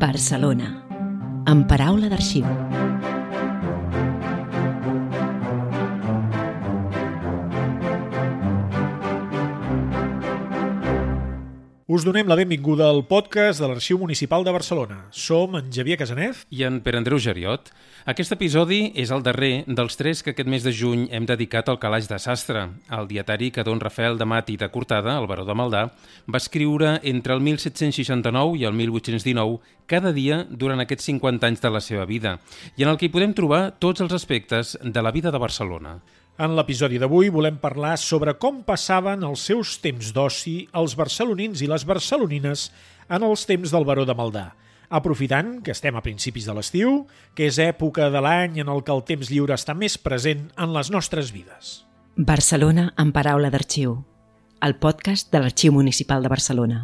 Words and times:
Barcelona, 0.00 0.70
en 1.44 1.66
paraula 1.68 2.08
d'arxiu. 2.08 2.46
Us 11.90 12.04
donem 12.06 12.28
la 12.30 12.36
benvinguda 12.38 12.86
al 12.86 13.00
podcast 13.02 13.58
de 13.58 13.66
l'Arxiu 13.66 13.98
Municipal 13.98 14.44
de 14.46 14.52
Barcelona. 14.54 15.00
Som 15.10 15.56
en 15.58 15.72
Javier 15.74 15.96
Casanet 15.98 16.44
i 16.54 16.60
en 16.62 16.76
Pere 16.84 17.00
Andreu 17.00 17.18
Geriot. 17.18 17.72
Aquest 18.12 18.30
episodi 18.36 18.92
és 18.94 19.10
el 19.10 19.24
darrer 19.26 19.64
dels 19.66 19.98
tres 19.98 20.22
que 20.22 20.30
aquest 20.30 20.46
mes 20.46 20.62
de 20.62 20.70
juny 20.70 21.08
hem 21.10 21.26
dedicat 21.26 21.66
al 21.66 21.80
calaix 21.82 22.06
de 22.06 22.20
sastre, 22.22 22.62
el 22.94 23.10
dietari 23.10 23.50
que 23.50 23.64
don 23.66 23.82
Rafael 23.82 24.20
de 24.22 24.28
Mati 24.30 24.54
de 24.60 24.70
Cortada, 24.70 25.16
el 25.18 25.26
baró 25.26 25.42
de 25.48 25.58
Maldà, 25.58 25.82
va 26.30 26.38
escriure 26.38 27.00
entre 27.02 27.34
el 27.34 27.42
1769 27.42 28.62
i 28.62 28.68
el 28.70 28.78
1819 28.78 29.58
cada 29.90 30.14
dia 30.14 30.44
durant 30.46 30.78
aquests 30.78 31.10
50 31.10 31.50
anys 31.50 31.66
de 31.66 31.74
la 31.74 31.82
seva 31.82 32.06
vida, 32.06 32.38
i 32.78 32.86
en 32.86 32.94
el 32.94 33.02
que 33.02 33.10
hi 33.10 33.14
podem 33.18 33.34
trobar 33.34 33.80
tots 33.82 34.06
els 34.06 34.14
aspectes 34.14 34.76
de 34.78 35.02
la 35.02 35.10
vida 35.10 35.34
de 35.34 35.42
Barcelona. 35.42 35.98
En 36.40 36.54
l'episodi 36.56 36.96
d'avui 36.96 37.28
volem 37.28 37.58
parlar 37.60 37.98
sobre 38.00 38.32
com 38.40 38.62
passaven 38.64 39.26
els 39.28 39.42
seus 39.44 39.74
temps 39.84 40.08
d'oci 40.16 40.54
els 40.80 40.94
barcelonins 40.96 41.60
i 41.60 41.68
les 41.68 41.84
barcelonines 41.84 42.62
en 43.12 43.26
els 43.26 43.42
temps 43.44 43.74
del 43.74 43.84
Baró 43.84 44.06
de 44.08 44.16
Maldà, 44.16 44.46
aprofitant 44.88 45.58
que 45.60 45.74
estem 45.76 45.98
a 46.00 46.02
principis 46.06 46.48
de 46.48 46.54
l'estiu, 46.56 47.02
que 47.36 47.50
és 47.50 47.60
època 47.60 48.08
de 48.08 48.24
l'any 48.24 48.56
en 48.64 48.72
el 48.72 48.80
que 48.86 48.96
el 48.96 49.04
temps 49.04 49.28
lliure 49.28 49.52
està 49.52 49.76
més 49.76 49.98
present 50.00 50.48
en 50.56 50.72
les 50.72 50.88
nostres 50.88 51.28
vides. 51.36 51.82
Barcelona 52.16 52.88
en 52.96 53.12
paraula 53.12 53.52
d'arxiu, 53.52 53.98
el 54.64 54.78
podcast 54.80 55.28
de 55.28 55.44
l'Arxiu 55.44 55.76
Municipal 55.76 56.24
de 56.24 56.32
Barcelona. 56.32 56.82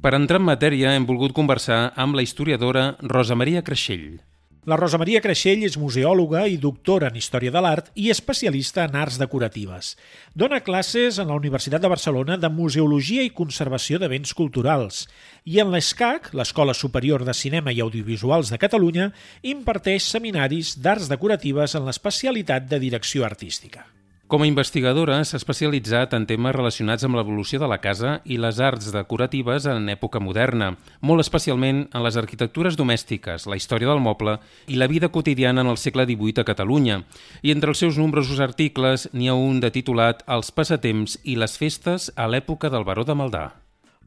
Per 0.00 0.14
entrar 0.16 0.38
en 0.40 0.46
matèria, 0.48 0.94
hem 0.96 1.04
volgut 1.04 1.34
conversar 1.36 1.90
amb 2.00 2.16
la 2.16 2.22
historiadora 2.24 2.94
Rosa 3.04 3.36
Maria 3.36 3.60
Creixell. 3.60 4.22
La 4.64 4.78
Rosa 4.80 4.96
Maria 5.00 5.20
Creixell 5.20 5.66
és 5.66 5.76
museòloga 5.80 6.46
i 6.48 6.56
doctora 6.60 7.10
en 7.12 7.18
Història 7.20 7.52
de 7.52 7.60
l'Art 7.60 7.90
i 8.00 8.08
especialista 8.12 8.86
en 8.88 8.96
arts 8.96 9.18
decoratives. 9.20 9.92
Dona 10.32 10.62
classes 10.64 11.20
en 11.20 11.28
la 11.28 11.36
Universitat 11.36 11.84
de 11.84 11.92
Barcelona 11.92 12.40
de 12.40 12.48
Museologia 12.48 13.28
i 13.28 13.34
Conservació 13.42 14.00
de 14.00 14.08
Béns 14.08 14.32
Culturals 14.32 15.04
i 15.44 15.60
en 15.60 15.68
l'ESCAC, 15.68 16.32
l'Escola 16.32 16.72
Superior 16.72 17.28
de 17.28 17.36
Cinema 17.36 17.72
i 17.72 17.84
Audiovisuals 17.84 18.52
de 18.52 18.60
Catalunya, 18.64 19.12
imparteix 19.42 20.08
seminaris 20.08 20.78
d'arts 20.80 21.12
decoratives 21.12 21.76
en 21.76 21.88
l'especialitat 21.88 22.72
de 22.72 22.80
direcció 22.88 23.28
artística. 23.28 23.84
Com 24.30 24.44
a 24.44 24.46
investigadora 24.46 25.16
s'ha 25.26 25.40
especialitzat 25.40 26.12
en 26.14 26.22
temes 26.22 26.52
relacionats 26.54 27.02
amb 27.02 27.16
l'evolució 27.18 27.58
de 27.58 27.66
la 27.66 27.80
casa 27.82 28.12
i 28.22 28.36
les 28.38 28.60
arts 28.62 28.92
decoratives 28.94 29.64
en 29.66 29.90
època 29.90 30.20
moderna, 30.22 30.68
molt 31.02 31.24
especialment 31.24 31.80
en 31.90 32.04
les 32.04 32.14
arquitectures 32.20 32.78
domèstiques, 32.78 33.48
la 33.50 33.58
història 33.58 33.90
del 33.90 33.98
moble 34.04 34.36
i 34.70 34.78
la 34.78 34.86
vida 34.86 35.10
quotidiana 35.10 35.64
en 35.66 35.72
el 35.72 35.80
segle 35.82 36.06
XVIII 36.06 36.44
a 36.44 36.46
Catalunya. 36.46 37.00
I 37.42 37.56
entre 37.56 37.74
els 37.74 37.82
seus 37.82 37.98
nombrosos 37.98 38.38
articles 38.38 39.08
n'hi 39.10 39.26
ha 39.26 39.34
un 39.34 39.58
de 39.58 39.72
titulat 39.74 40.22
Els 40.38 40.54
passatemps 40.54 41.18
i 41.24 41.34
les 41.34 41.58
festes 41.58 42.12
a 42.14 42.30
l'època 42.30 42.70
del 42.70 42.86
Baró 42.86 43.02
de 43.02 43.18
Maldà. 43.18 43.44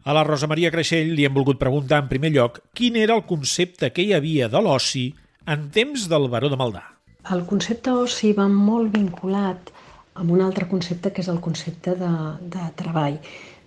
A 0.08 0.16
la 0.16 0.24
Rosa 0.24 0.48
Maria 0.48 0.72
Creixell 0.72 1.12
li 1.18 1.28
hem 1.28 1.36
volgut 1.36 1.60
preguntar 1.60 2.00
en 2.00 2.08
primer 2.08 2.32
lloc 2.32 2.64
quin 2.72 2.96
era 2.96 3.20
el 3.20 3.28
concepte 3.28 3.92
que 3.92 4.08
hi 4.08 4.16
havia 4.16 4.48
de 4.48 4.64
l'oci 4.64 5.10
en 5.44 5.68
temps 5.68 6.08
del 6.08 6.32
Baró 6.32 6.48
de 6.48 6.64
Maldà. 6.64 6.88
El 7.36 7.44
concepte 7.44 7.92
oci 7.92 8.32
va 8.36 8.48
molt 8.48 8.96
vinculat 8.96 9.83
amb 10.14 10.32
un 10.32 10.42
altre 10.46 10.68
concepte 10.70 11.12
que 11.12 11.24
és 11.24 11.30
el 11.32 11.42
concepte 11.42 11.96
de, 12.00 12.14
de 12.56 12.70
treball. 12.80 13.20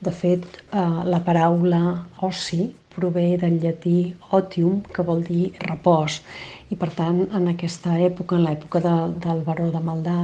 De 0.06 0.12
fet, 0.12 0.44
eh, 0.71 0.82
la 1.12 1.22
paraula 1.25 1.82
oci 2.28 2.66
prové 2.97 3.37
del 3.41 3.59
llatí 3.60 4.15
otium, 4.38 4.81
que 4.93 5.04
vol 5.04 5.22
dir 5.26 5.50
repòs. 5.66 6.22
I 6.66 6.77
per 6.78 6.88
tant, 6.99 7.19
en 7.38 7.44
aquesta 7.47 7.93
època, 8.03 8.34
en 8.37 8.43
l'època 8.43 8.81
de, 8.82 8.94
del 9.22 9.43
baró 9.47 9.69
de 9.71 9.82
Maldà, 9.88 10.16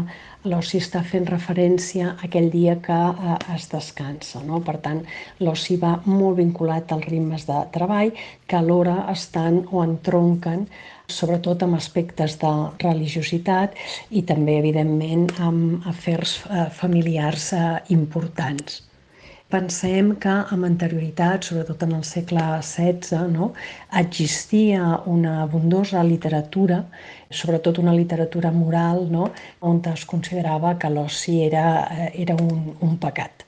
l'oci 0.51 0.81
està 0.83 1.05
fent 1.07 1.29
referència 1.29 2.09
a 2.09 2.15
aquell 2.27 2.49
dia 2.51 2.75
que 2.83 2.99
eh, 3.13 3.37
es 3.55 3.69
descansa. 3.71 4.43
No? 4.49 4.59
Per 4.67 4.75
tant, 4.87 5.05
l'oci 5.39 5.79
va 5.85 5.93
molt 6.09 6.41
vinculat 6.41 6.91
als 6.91 7.07
ritmes 7.13 7.47
de 7.47 7.61
treball 7.77 8.11
que 8.51 8.59
alhora 8.59 8.97
estan 9.15 9.63
o 9.71 9.85
entronquen 9.87 10.67
sobretot 11.13 11.63
amb 11.63 11.79
aspectes 11.79 12.39
de 12.43 12.53
religiositat 12.83 13.77
i 14.11 14.23
també, 14.27 14.59
evidentment, 14.59 15.29
amb 15.49 15.87
afers 15.95 16.41
eh, 16.49 16.67
familiars 16.83 17.53
eh, 17.59 17.67
importants. 17.99 18.83
Pensem 19.53 20.15
que 20.17 20.33
amb 20.55 20.65
anterioritat, 20.65 21.45
sobretot 21.45 21.83
en 21.85 21.91
el 21.99 22.05
segle 22.09 22.43
XVI, 22.65 23.19
no, 23.35 23.51
existia 24.01 24.87
una 25.15 25.35
abundosa 25.43 26.01
literatura, 26.09 26.79
sobretot 27.41 27.81
una 27.83 27.93
literatura 27.93 28.53
moral, 28.61 29.03
no, 29.13 29.27
on 29.61 29.83
es 29.93 30.07
considerava 30.13 30.73
que 30.79 30.89
l'oci 30.95 31.43
era, 31.49 31.67
eh, 31.99 32.09
era 32.25 32.37
un, 32.47 32.63
un 32.81 32.97
pecat. 33.03 33.45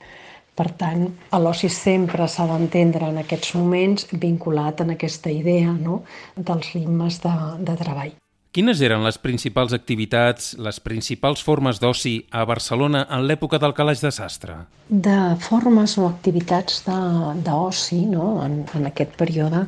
Per 0.55 0.67
tant, 0.83 1.07
l'oci 1.45 1.71
sempre 1.73 2.27
s'ha 2.27 2.45
d'entendre 2.51 3.09
en 3.09 3.17
aquests 3.23 3.55
moments 3.57 4.05
vinculat 4.27 4.85
en 4.85 4.93
aquesta 4.93 5.33
idea 5.33 5.73
no? 5.73 6.03
dels 6.37 6.69
ritmes 6.77 7.17
de, 7.25 7.33
de 7.65 7.75
treball. 7.81 8.13
Quines 8.55 8.79
eren 8.87 9.01
les 9.03 9.17
principals 9.19 9.73
activitats, 9.75 10.53
les 10.63 10.77
principals 10.79 11.41
formes 11.43 11.81
d'oci 11.83 12.13
a 12.31 12.45
Barcelona 12.47 13.01
en 13.11 13.25
l'època 13.27 13.59
del 13.59 13.73
calaix 13.75 13.99
de 13.99 14.13
sastre? 14.15 14.55
De 14.87 15.17
formes 15.43 15.97
o 15.99 16.05
activitats 16.07 16.77
d'oci 16.87 18.05
no? 18.13 18.29
en, 18.45 18.61
en 18.79 18.87
aquest 18.87 19.17
període 19.19 19.65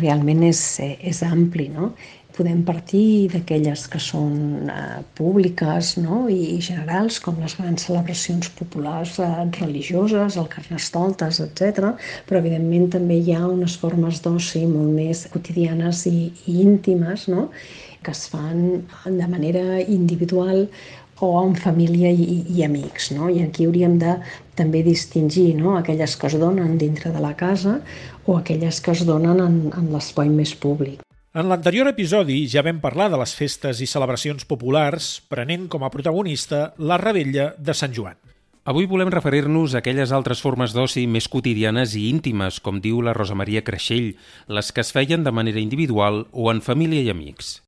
realment 0.00 0.42
és, 0.48 0.64
és 0.82 1.22
ampli. 1.22 1.68
No? 1.70 1.92
podem 2.36 2.58
partir 2.68 3.30
d'aquelles 3.32 3.86
que 3.88 4.00
són 4.02 4.68
eh, 4.68 4.98
públiques 5.16 5.94
no? 6.02 6.26
I, 6.28 6.58
generals, 6.60 7.16
com 7.24 7.38
les 7.40 7.54
grans 7.56 7.86
celebracions 7.88 8.50
populars 8.58 9.16
eh, 9.24 9.30
religioses, 9.56 10.36
el 10.36 10.50
carnestoltes, 10.52 11.40
etc. 11.46 11.94
Però, 12.28 12.42
evidentment, 12.42 12.90
també 12.98 13.22
hi 13.22 13.32
ha 13.38 13.46
unes 13.48 13.78
formes 13.80 14.20
d'oci 14.26 14.66
molt 14.68 14.92
més 14.98 15.24
quotidianes 15.32 16.04
i, 16.10 16.18
i 16.44 16.60
íntimes, 16.66 17.30
no? 17.32 17.48
Que 18.02 18.12
es 18.12 18.26
fan 18.32 18.86
de 19.04 19.28
manera 19.28 19.80
individual 19.80 20.66
o 21.20 21.30
en 21.42 21.54
família 21.56 22.10
i, 22.12 22.42
i 22.52 22.64
amics. 22.64 23.10
No? 23.16 23.30
I 23.30 23.42
aquí 23.46 23.66
hauríem 23.66 23.98
de 24.02 24.18
també 24.58 24.82
distingir 24.84 25.54
no? 25.56 25.76
aquelles 25.76 26.16
que 26.16 26.28
es 26.28 26.36
donen 26.40 26.76
dintre 26.78 27.12
de 27.12 27.22
la 27.22 27.34
casa 27.36 27.80
o 28.26 28.36
aquelles 28.36 28.80
que 28.80 28.92
es 28.92 29.04
donen 29.08 29.40
en, 29.40 29.58
en 29.72 29.90
l'espai 29.94 30.28
més 30.32 30.54
públic. 30.54 31.00
En 31.36 31.50
l'anterior 31.50 31.88
episodi 31.90 32.46
ja 32.48 32.62
vam 32.64 32.78
parlar 32.80 33.10
de 33.12 33.18
les 33.20 33.34
festes 33.36 33.82
i 33.84 33.88
celebracions 33.90 34.46
populars, 34.48 35.18
prenent 35.28 35.66
com 35.68 35.84
a 35.84 35.90
protagonista 35.92 36.70
la 36.78 36.96
rebella 36.96 37.50
de 37.58 37.74
Sant 37.76 37.92
Joan. 37.92 38.16
Avui 38.66 38.88
volem 38.90 39.12
referir-nos 39.12 39.76
a 39.76 39.82
aquelles 39.82 40.10
altres 40.16 40.40
formes 40.42 40.72
d'oci 40.74 41.04
més 41.06 41.28
quotidianes 41.30 41.92
i 41.94 42.08
íntimes, 42.08 42.58
com 42.58 42.80
diu 42.82 42.98
la 43.04 43.14
Rosa 43.14 43.36
Maria 43.38 43.62
Creixell, 43.62 44.16
les 44.48 44.72
que 44.72 44.82
es 44.82 44.90
feien 44.96 45.28
de 45.28 45.30
manera 45.30 45.62
individual 45.62 46.24
o 46.32 46.50
en 46.50 46.64
família 46.64 47.04
i 47.04 47.12
amics. 47.12 47.60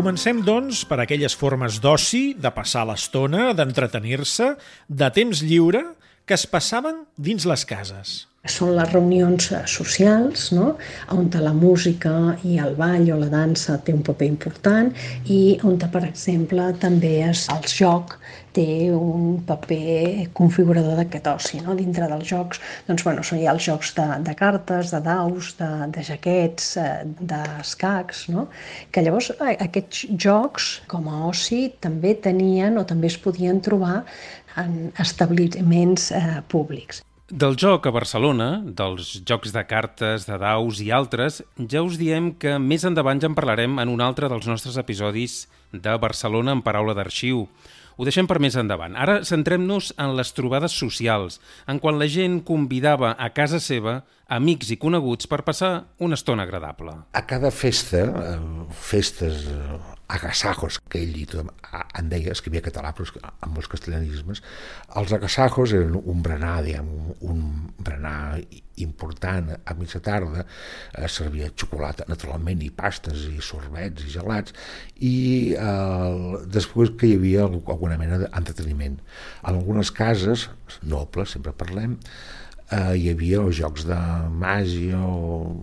Comencem, 0.00 0.38
doncs, 0.40 0.78
per 0.88 0.96
aquelles 1.02 1.34
formes 1.36 1.76
d'oci, 1.84 2.30
de 2.32 2.48
passar 2.56 2.86
l'estona, 2.88 3.50
d'entretenir-se, 3.52 4.46
de 4.88 5.08
temps 5.12 5.42
lliure, 5.44 5.82
que 6.24 6.38
es 6.38 6.46
passaven 6.48 7.02
dins 7.20 7.44
les 7.44 7.66
cases. 7.68 8.14
Són 8.48 8.70
les 8.72 8.88
reunions 8.88 9.50
eh, 9.52 9.58
socials, 9.68 10.46
no? 10.56 10.70
on 11.12 11.26
la 11.44 11.52
música 11.52 12.12
i 12.48 12.54
el 12.56 12.72
ball 12.78 13.10
o 13.12 13.18
la 13.20 13.28
dansa 13.28 13.74
té 13.84 13.92
un 13.92 14.00
paper 14.06 14.28
important 14.30 14.88
i 15.28 15.58
on, 15.68 15.76
per 15.76 16.00
exemple, 16.06 16.70
també 16.80 17.18
és 17.26 17.42
el 17.52 17.66
joc 17.68 18.14
té 18.56 18.64
un 18.96 19.42
paper 19.46 20.30
configurador 20.32 20.96
d'aquest 20.96 21.28
oci. 21.34 21.60
No? 21.66 21.76
Dintre 21.76 22.08
dels 22.08 22.30
jocs, 22.32 22.62
doncs, 22.88 23.04
bueno, 23.04 23.26
són 23.28 23.42
ja 23.42 23.52
els 23.52 23.66
jocs 23.68 23.92
de, 23.98 24.08
de 24.24 24.34
cartes, 24.40 24.94
de 24.94 25.02
daus, 25.04 25.52
de, 25.60 25.70
de 25.98 26.06
jaquets, 26.08 26.72
eh, 26.80 27.04
d'escacs, 27.20 28.24
no? 28.32 28.46
que 28.88 29.04
llavors 29.04 29.34
aquests 29.50 30.06
jocs 30.16 30.72
com 30.88 31.12
a 31.12 31.26
oci 31.28 31.66
també 31.84 32.16
tenien 32.24 32.80
o 32.80 32.88
també 32.88 33.12
es 33.12 33.20
podien 33.20 33.60
trobar 33.60 34.00
en 34.64 34.90
establiments 35.04 36.08
eh, 36.16 36.40
públics. 36.48 37.04
Del 37.30 37.54
joc 37.54 37.84
a 37.86 37.92
Barcelona, 37.94 38.56
dels 38.66 39.12
jocs 39.22 39.52
de 39.54 39.62
cartes, 39.62 40.24
de 40.26 40.34
daus 40.42 40.80
i 40.82 40.88
altres, 40.90 41.36
ja 41.70 41.78
us 41.86 41.94
diem 41.94 42.32
que 42.42 42.56
més 42.58 42.82
endavant 42.82 43.20
ja 43.22 43.28
en 43.30 43.36
parlarem 43.38 43.78
en 43.78 43.92
un 43.92 44.02
altre 44.02 44.26
dels 44.26 44.48
nostres 44.50 44.74
episodis 44.82 45.44
de 45.70 45.94
Barcelona 46.02 46.56
en 46.58 46.62
paraula 46.66 46.96
d'arxiu. 46.98 47.46
ho 48.00 48.04
deixem 48.08 48.26
per 48.26 48.38
més 48.40 48.56
endavant. 48.56 48.96
Ara 48.96 49.18
centrem-nos 49.28 49.92
en 50.00 50.16
les 50.16 50.32
trobades 50.32 50.72
socials, 50.72 51.38
en 51.68 51.78
quan 51.78 51.98
la 52.00 52.08
gent 52.08 52.40
convidava 52.48 53.12
a 53.12 53.28
casa 53.30 53.60
seva 53.60 54.00
amics 54.26 54.70
i 54.72 54.78
coneguts 54.80 55.28
per 55.28 55.42
passar 55.44 55.84
una 55.98 56.16
estona 56.16 56.46
agradable. 56.48 56.96
A 57.12 57.26
cada 57.26 57.50
festa, 57.50 58.06
eh, 58.08 58.38
festes, 58.72 59.44
agasajos, 60.10 60.80
que 60.90 61.00
ell 61.04 61.14
en 61.98 62.08
deia, 62.10 62.32
escrivia 62.34 62.62
català, 62.64 62.90
però 62.96 63.06
amb 63.30 63.54
molts 63.54 63.68
castellanismes, 63.70 64.42
els 64.98 65.14
agasajos 65.14 65.74
eren 65.76 65.96
un 66.00 66.24
berenar, 66.24 66.56
diguem, 66.66 66.88
un 67.26 67.44
berenar 67.78 68.40
important 68.80 69.52
a 69.54 69.74
mitja 69.78 70.00
tarda, 70.02 70.44
eh, 70.94 71.08
servia 71.08 71.50
xocolata, 71.54 72.06
naturalment, 72.08 72.62
i 72.64 72.70
pastes, 72.74 73.26
i 73.28 73.40
sorbets, 73.44 74.06
i 74.06 74.14
gelats, 74.14 74.56
i 74.96 75.16
eh, 75.54 76.38
després 76.58 76.94
que 76.98 77.10
hi 77.10 77.18
havia 77.20 77.46
alguna 77.46 77.98
mena 78.00 78.22
d'entreteniment. 78.24 78.98
En 79.44 79.52
algunes 79.54 79.92
cases, 79.94 80.48
nobles, 80.82 81.36
sempre 81.36 81.52
parlem, 81.52 81.98
eh, 82.70 82.96
hi 82.96 83.10
havia 83.12 83.44
o 83.44 83.52
jocs 83.52 83.86
de 83.86 84.00
màgia 84.42 84.98
o 84.98 85.54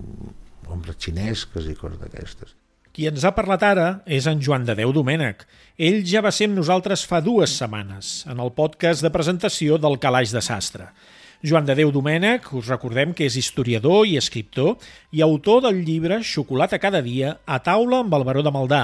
ombres 0.67 0.97
xinesques 1.00 1.67
i 1.71 1.75
coses 1.79 2.00
d'aquestes. 2.01 2.55
Qui 2.97 3.05
ens 3.05 3.21
ha 3.27 3.29
parlat 3.38 3.61
ara 3.61 3.83
és 4.09 4.25
en 4.25 4.39
Joan 4.41 4.63
de 4.65 4.73
Déu 4.73 4.89
Domènech. 4.89 5.44
Ell 5.77 5.99
ja 6.09 6.23
va 6.25 6.31
ser 6.33 6.47
amb 6.47 6.57
nosaltres 6.57 7.03
fa 7.05 7.19
dues 7.21 7.51
setmanes, 7.59 8.23
en 8.25 8.39
el 8.41 8.49
podcast 8.57 9.05
de 9.05 9.11
presentació 9.13 9.75
del 9.77 9.99
Calaix 10.01 10.31
de 10.33 10.41
Sastre. 10.41 10.88
Joan 11.45 11.67
de 11.67 11.75
Déu 11.77 11.91
Domènech, 11.94 12.47
us 12.57 12.71
recordem 12.73 13.11
que 13.13 13.27
és 13.29 13.35
historiador 13.38 14.07
i 14.09 14.15
escriptor 14.17 14.81
i 15.13 15.21
autor 15.21 15.61
del 15.67 15.83
llibre 15.85 16.23
Xocolata 16.25 16.79
cada 16.81 17.03
dia 17.05 17.35
a 17.45 17.59
taula 17.61 17.99
amb 18.01 18.15
el 18.17 18.25
baró 18.25 18.41
de 18.41 18.49
Maldà, 18.55 18.79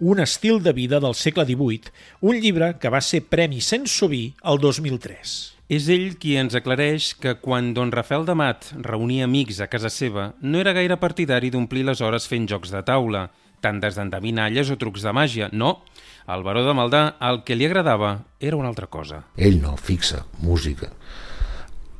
un 0.00 0.24
estil 0.24 0.62
de 0.64 0.72
vida 0.72 0.96
del 1.04 1.12
segle 1.12 1.44
XVIII, 1.44 1.92
un 2.24 2.40
llibre 2.40 2.70
que 2.80 2.88
va 2.88 3.02
ser 3.04 3.26
Premi 3.28 3.60
Sensoví 3.60 4.30
el 4.48 4.62
2003. 4.64 5.34
És 5.68 5.90
ell 5.92 6.14
qui 6.16 6.38
ens 6.40 6.56
aclareix 6.56 7.10
que 7.20 7.34
quan 7.42 7.74
don 7.76 7.92
Rafael 7.92 8.24
de 8.24 8.32
Mat 8.32 8.70
reunia 8.80 9.28
amics 9.28 9.60
a 9.60 9.68
casa 9.68 9.92
seva 9.92 10.30
no 10.40 10.56
era 10.64 10.72
gaire 10.72 10.96
partidari 10.96 11.52
d'omplir 11.52 11.84
les 11.84 12.00
hores 12.00 12.24
fent 12.32 12.48
jocs 12.48 12.72
de 12.72 12.80
taula, 12.88 13.26
tant 13.64 13.80
des 13.82 13.98
d'endevinalles 13.98 14.70
o 14.70 14.78
trucs 14.80 15.04
de 15.04 15.12
màgia. 15.14 15.50
No, 15.52 15.78
al 16.26 16.44
baró 16.46 16.64
de 16.66 16.74
Maldà 16.76 17.02
el 17.30 17.42
que 17.44 17.56
li 17.56 17.66
agradava 17.68 18.14
era 18.40 18.58
una 18.60 18.70
altra 18.72 18.86
cosa. 18.86 19.24
Ell 19.36 19.60
no, 19.62 19.76
fixa, 19.76 20.24
música. 20.44 20.90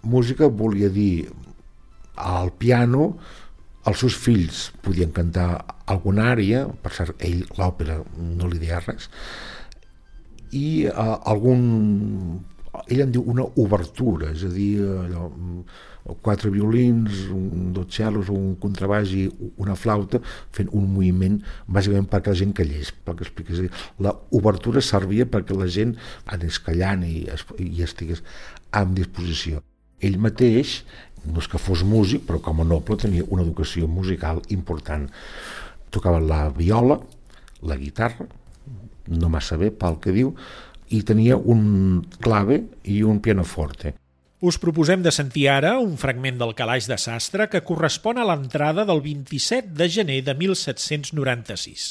Música 0.03 0.49
volia 0.49 0.91
dir 0.93 1.29
al 2.19 2.53
piano 2.59 3.13
els 3.89 4.03
seus 4.03 4.17
fills 4.21 4.69
podien 4.85 5.13
cantar 5.17 5.49
alguna 5.89 6.29
àrea, 6.35 6.67
per 6.83 6.93
cert, 6.93 7.17
ell 7.25 7.47
l'òpera 7.57 8.03
no 8.19 8.51
li 8.51 8.61
deia 8.61 8.83
res, 8.85 9.09
i 10.53 10.85
uh, 10.89 11.15
algun 11.29 11.63
ell 12.89 13.05
en 13.05 13.13
diu 13.13 13.25
una 13.33 13.47
obertura, 13.61 14.33
és 14.35 14.45
a 14.45 14.53
dir, 14.53 14.73
allò, 15.07 15.29
quatre 16.23 16.51
violins, 16.51 17.25
un, 17.35 17.73
dos 17.77 17.89
cellos, 17.95 18.31
un 18.33 18.55
contrabaix 18.61 19.13
i 19.17 19.25
una 19.61 19.77
flauta 19.77 20.21
fent 20.55 20.71
un 20.77 20.87
moviment 20.93 21.39
bàsicament 21.67 22.09
perquè 22.11 22.33
la 22.33 22.41
gent 22.43 22.55
callés, 22.57 22.93
pel 23.05 23.19
que 23.19 23.27
explica. 23.27 23.53
És 23.53 23.61
a 23.61 23.67
dir, 23.67 23.73
la 24.05 24.15
obertura 24.39 24.83
servia 24.85 25.29
perquè 25.29 25.57
la 25.57 25.69
gent 25.73 25.97
anés 26.27 26.61
callant 26.65 27.05
i, 27.07 27.27
i 27.65 27.85
estigués 27.85 28.25
amb 28.77 28.97
disposició. 28.99 29.63
Ell 30.01 30.19
mateix, 30.23 30.83
no 31.27 31.43
és 31.43 31.49
que 31.51 31.61
fos 31.61 31.85
músic, 31.85 32.25
però 32.29 32.41
com 32.43 32.63
a 32.63 32.67
noble 32.67 32.97
tenia 33.01 33.27
una 33.29 33.45
educació 33.45 33.89
musical 33.91 34.41
important. 34.55 35.09
Tocava 35.91 36.21
la 36.23 36.47
viola, 36.55 37.01
la 37.67 37.77
guitarra, 37.77 38.29
no 39.09 39.31
massa 39.33 39.57
bé 39.61 39.73
pel 39.75 39.99
que 40.03 40.13
diu, 40.15 40.35
i 40.95 41.03
tenia 41.05 41.37
un 41.37 42.05
clave 42.23 42.63
i 42.89 43.03
un 43.05 43.21
pianoforte. 43.25 43.95
Us 44.41 44.55
proposem 44.63 45.03
de 45.03 45.11
sentir 45.11 45.49
ara 45.51 45.73
un 45.83 45.97
fragment 45.99 46.37
del 46.39 46.53
calaix 46.55 46.87
de 46.87 46.95
sastre 47.03 47.49
que 47.51 47.65
correspon 47.67 48.21
a 48.23 48.27
l'entrada 48.29 48.85
del 48.87 49.01
27 49.03 49.73
de 49.75 49.89
gener 49.91 50.21
de 50.29 50.35
1796. 50.39 51.89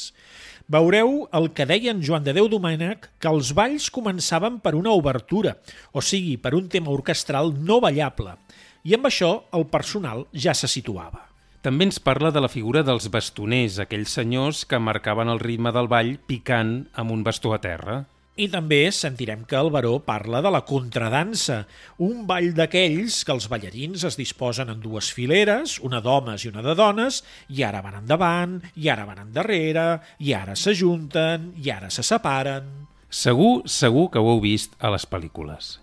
Veureu 0.72 1.28
el 1.36 1.50
que 1.52 1.66
deia 1.68 1.92
en 1.92 2.00
Joan 2.00 2.24
de 2.24 2.32
Déu 2.32 2.48
Domènech 2.48 3.10
que 3.20 3.28
els 3.28 3.52
balls 3.52 3.90
començaven 3.92 4.62
per 4.64 4.72
una 4.80 4.96
obertura, 4.96 5.58
o 5.92 6.00
sigui, 6.00 6.38
per 6.40 6.54
un 6.56 6.72
tema 6.72 6.88
orquestral 6.88 7.52
no 7.52 7.82
ballable, 7.84 8.38
i 8.80 8.96
amb 8.96 9.12
això 9.12 9.32
el 9.52 9.68
personal 9.68 10.24
ja 10.32 10.56
se 10.56 10.72
situava. 10.72 11.26
També 11.60 11.84
ens 11.84 12.00
parla 12.00 12.32
de 12.32 12.40
la 12.40 12.48
figura 12.48 12.80
dels 12.80 13.10
bastoners, 13.12 13.76
aquells 13.84 14.16
senyors 14.16 14.64
que 14.64 14.80
marcaven 14.80 15.28
el 15.28 15.44
ritme 15.44 15.74
del 15.76 15.88
ball 15.92 16.16
picant 16.24 16.78
amb 16.96 17.12
un 17.12 17.28
bastó 17.28 17.52
a 17.52 17.60
terra. 17.60 18.06
I 18.38 18.46
també 18.46 18.84
sentirem 18.94 19.40
que 19.50 19.56
el 19.58 19.68
baró 19.74 19.96
parla 20.06 20.38
de 20.44 20.50
la 20.54 20.60
contradansa, 20.62 21.64
un 22.06 22.20
ball 22.28 22.52
d'aquells 22.54 23.24
que 23.26 23.34
els 23.34 23.48
ballarins 23.50 24.04
es 24.06 24.14
disposen 24.14 24.70
en 24.70 24.78
dues 24.78 25.08
fileres, 25.10 25.80
una 25.82 25.98
d'homes 26.04 26.44
i 26.44 26.52
una 26.52 26.62
de 26.62 26.76
dones, 26.78 27.24
i 27.50 27.64
ara 27.66 27.82
van 27.82 27.98
endavant, 27.98 28.60
i 28.78 28.86
ara 28.94 29.08
van 29.08 29.24
endarrere, 29.24 29.88
i 30.22 30.36
ara 30.38 30.54
s'ajunten, 30.54 31.50
i 31.58 31.74
ara 31.74 31.90
se 31.90 32.06
separen... 32.06 32.70
Segur, 33.10 33.64
segur 33.66 34.06
que 34.12 34.20
ho 34.22 34.30
heu 34.34 34.40
vist 34.44 34.74
a 34.78 34.92
les 34.92 35.08
pel·lícules. 35.08 35.78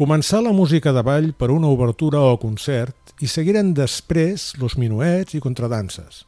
Començar 0.00 0.40
la 0.42 0.56
música 0.56 0.94
de 0.96 1.04
ball 1.06 1.30
per 1.36 1.52
una 1.54 1.70
obertura 1.70 2.24
o 2.32 2.38
concert 2.40 3.14
i 3.20 3.30
seguiren 3.30 3.74
després 3.76 4.54
los 4.58 4.78
minuets 4.80 5.36
i 5.36 5.44
contradanses. 5.44 6.24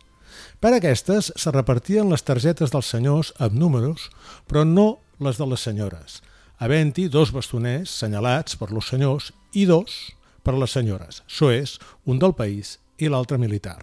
Per 0.62 0.76
aquestes 0.76 1.32
se 1.34 1.50
repartien 1.50 2.06
les 2.12 2.22
targetes 2.22 2.70
dels 2.70 2.90
senyors 2.92 3.32
amb 3.42 3.56
números, 3.58 4.12
però 4.46 4.62
no 4.62 5.00
les 5.22 5.38
de 5.38 5.46
les 5.48 5.62
senyores, 5.64 6.20
havent-hi 6.62 7.08
dos 7.10 7.32
bastoners 7.34 7.90
senyalats 8.02 8.58
per 8.58 8.70
los 8.70 8.90
senyors 8.92 9.32
i 9.54 9.64
dos 9.66 10.12
per 10.42 10.54
les 10.58 10.74
senyores. 10.74 11.22
Això 11.26 11.50
és, 11.54 11.78
un 12.06 12.20
del 12.22 12.34
país 12.38 12.76
i 12.98 13.10
l'altre 13.10 13.38
militar. 13.38 13.80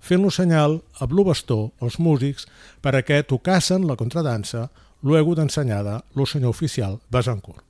Fent-lo 0.00 0.30
senyal 0.32 0.78
amb 1.02 1.14
lo 1.16 1.24
bastó 1.26 1.58
els 1.84 1.98
músics 1.98 2.46
per 2.84 2.94
a 2.96 3.02
que 3.02 3.22
tocassen 3.24 3.86
la 3.88 3.96
contradansa 3.96 4.68
luego 5.02 5.34
d'ensenyada 5.34 6.02
lo 6.14 6.26
senyor 6.26 6.50
oficial 6.50 7.00
Besancourt. 7.10 7.64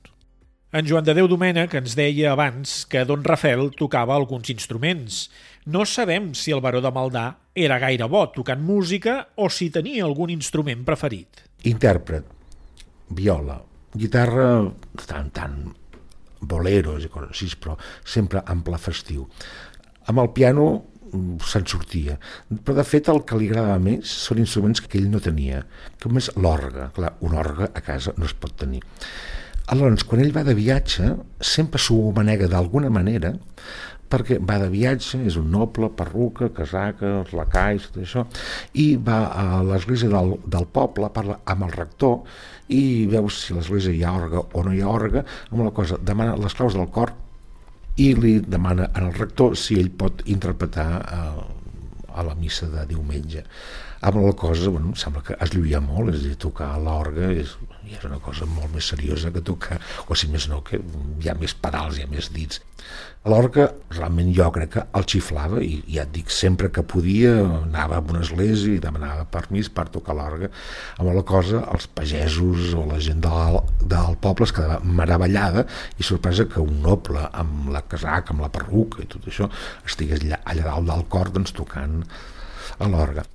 En 0.71 0.85
Joan 0.85 1.05
de 1.05 1.15
Déu 1.17 1.25
Domènech 1.25 1.73
ens 1.79 1.95
deia 1.97 2.35
abans 2.35 2.83
que 2.85 3.01
don 3.09 3.23
Rafel 3.25 3.71
tocava 3.73 4.13
alguns 4.13 4.51
instruments. 4.53 5.29
No 5.65 5.81
sabem 5.85 6.35
si 6.37 6.53
el 6.53 6.61
baró 6.61 6.81
de 6.81 6.91
Maldà 6.93 7.25
era 7.55 7.79
gaire 7.81 8.05
bo 8.05 8.27
tocant 8.35 8.61
música 8.61 9.23
o 9.35 9.49
si 9.49 9.71
tenia 9.73 10.05
algun 10.05 10.29
instrument 10.29 10.85
preferit. 10.85 11.47
Intèrpret 11.65 12.38
viola, 13.15 13.59
guitarra, 13.95 14.49
tant, 15.05 15.31
tant, 15.33 15.57
boleros 16.39 17.03
i 17.03 17.09
coses 17.11 17.33
així, 17.33 17.49
però 17.59 17.75
sempre 18.05 18.43
en 18.51 18.61
pla 18.65 18.79
festiu. 18.79 19.25
Amb 20.09 20.23
el 20.23 20.31
piano 20.35 20.67
mm, 21.11 21.41
se'n 21.45 21.67
sortia. 21.67 22.15
Però, 22.49 22.77
de 22.77 22.85
fet, 22.87 23.09
el 23.11 23.23
que 23.27 23.39
li 23.39 23.49
agradava 23.49 23.79
més 23.83 24.13
són 24.27 24.41
instruments 24.41 24.81
que 24.85 24.97
ell 24.99 25.09
no 25.11 25.21
tenia, 25.23 25.65
com 26.01 26.17
és 26.21 26.31
l'orga. 26.37 26.89
Clar, 26.95 27.15
un 27.25 27.35
orga 27.37 27.69
a 27.73 27.83
casa 27.85 28.15
no 28.17 28.29
es 28.29 28.35
pot 28.37 28.55
tenir. 28.63 28.81
Aleshores, 29.69 30.05
quan 30.09 30.23
ell 30.23 30.33
va 30.33 30.41
de 30.47 30.55
viatge, 30.57 31.11
sempre 31.45 31.81
s'ho 31.81 31.99
manega 32.15 32.47
d'alguna 32.49 32.89
manera 32.89 33.35
perquè 34.09 34.39
va 34.41 34.57
de 34.61 34.69
viatge, 34.73 35.21
és 35.29 35.37
un 35.39 35.49
noble, 35.53 35.91
perruca, 35.95 36.49
casaca, 36.55 37.19
els 37.21 37.33
lacais, 37.37 37.89
tot 37.89 38.01
això, 38.03 38.25
i 38.73 38.91
va 38.97 39.19
a 39.29 39.63
l'església 39.65 40.09
del, 40.11 40.35
del 40.45 40.67
poble, 40.73 41.11
parla 41.13 41.39
amb 41.45 41.67
el 41.67 41.75
rector, 41.75 42.21
i 42.73 43.05
veus 43.09 43.43
si 43.45 43.55
l'església 43.57 43.93
hi 43.93 44.03
ha 44.05 44.13
orga 44.17 44.43
o 44.53 44.63
no 44.65 44.73
hi 44.73 44.81
ha 44.83 44.89
orga, 44.91 45.25
amb 45.49 45.65
la 45.65 45.73
cosa, 45.75 45.97
demana 46.01 46.37
les 46.37 46.57
claus 46.57 46.77
del 46.77 46.89
cor 46.93 47.13
i 47.99 48.13
li 48.15 48.37
demana 48.39 48.89
al 48.95 49.11
rector 49.15 49.57
si 49.59 49.79
ell 49.79 49.91
pot 49.91 50.23
interpretar 50.31 50.89
eh, 50.99 51.43
a 52.15 52.25
la 52.25 52.35
missa 52.39 52.69
de 52.71 52.85
diumenge 52.89 53.43
amb 54.01 54.21
la 54.23 54.33
cosa, 54.33 54.69
bueno, 54.69 54.93
sembla 54.95 55.23
que 55.25 55.35
es 55.43 55.53
lluïa 55.55 55.81
molt, 55.83 56.13
és 56.13 56.21
a 56.21 56.27
dir, 56.29 56.37
tocar 56.39 56.71
l'orga 56.79 57.31
és, 57.35 57.55
és 57.89 58.07
una 58.07 58.19
cosa 58.23 58.47
molt 58.47 58.71
més 58.75 58.87
seriosa 58.93 59.31
que 59.35 59.43
tocar, 59.43 59.79
o 60.07 60.15
si 60.15 60.29
més 60.31 60.47
no, 60.51 60.61
que 60.63 60.79
hi 60.79 61.29
ha 61.29 61.35
més 61.39 61.55
pedals, 61.55 61.99
hi 61.99 62.05
ha 62.07 62.11
més 62.11 62.31
dits. 62.35 62.61
L'orga, 63.27 63.65
realment 63.91 64.29
jo 64.31 64.45
crec 64.55 64.69
que 64.77 64.83
el 64.95 65.03
xiflava, 65.11 65.59
i 65.59 65.81
ja 65.91 66.05
et 66.05 66.13
dic, 66.15 66.31
sempre 66.31 66.69
que 66.71 66.85
podia 66.87 67.33
anava 67.43 67.97
a 67.99 68.03
una 68.13 68.21
església 68.23 68.77
i 68.77 68.83
demanava 68.83 69.27
permís 69.33 69.67
per 69.75 69.89
tocar 69.91 70.15
l'orga. 70.15 70.47
Amb 70.95 71.11
la 71.17 71.25
cosa, 71.27 71.65
els 71.75 71.89
pagesos 71.91 72.71
o 72.79 72.85
la 72.87 73.01
gent 73.03 73.19
del, 73.25 73.59
del 73.83 74.15
poble 74.23 74.47
es 74.47 74.55
quedava 74.55 74.79
meravellada 75.01 75.65
i 75.99 76.07
sorpresa 76.07 76.47
que 76.47 76.63
un 76.63 76.79
noble 76.85 77.27
amb 77.43 77.73
la 77.75 77.83
casaca, 77.91 78.31
amb 78.31 78.47
la 78.47 78.53
perruca 78.55 79.03
i 79.03 79.11
tot 79.11 79.27
això, 79.27 79.51
estigués 79.85 80.23
allà, 80.23 80.39
allà 80.53 80.69
dalt 80.71 80.93
del 80.93 81.07
cor 81.11 81.35
doncs, 81.35 81.51
tocant 81.59 81.99
a 82.79 82.87
l'orga. 82.87 83.27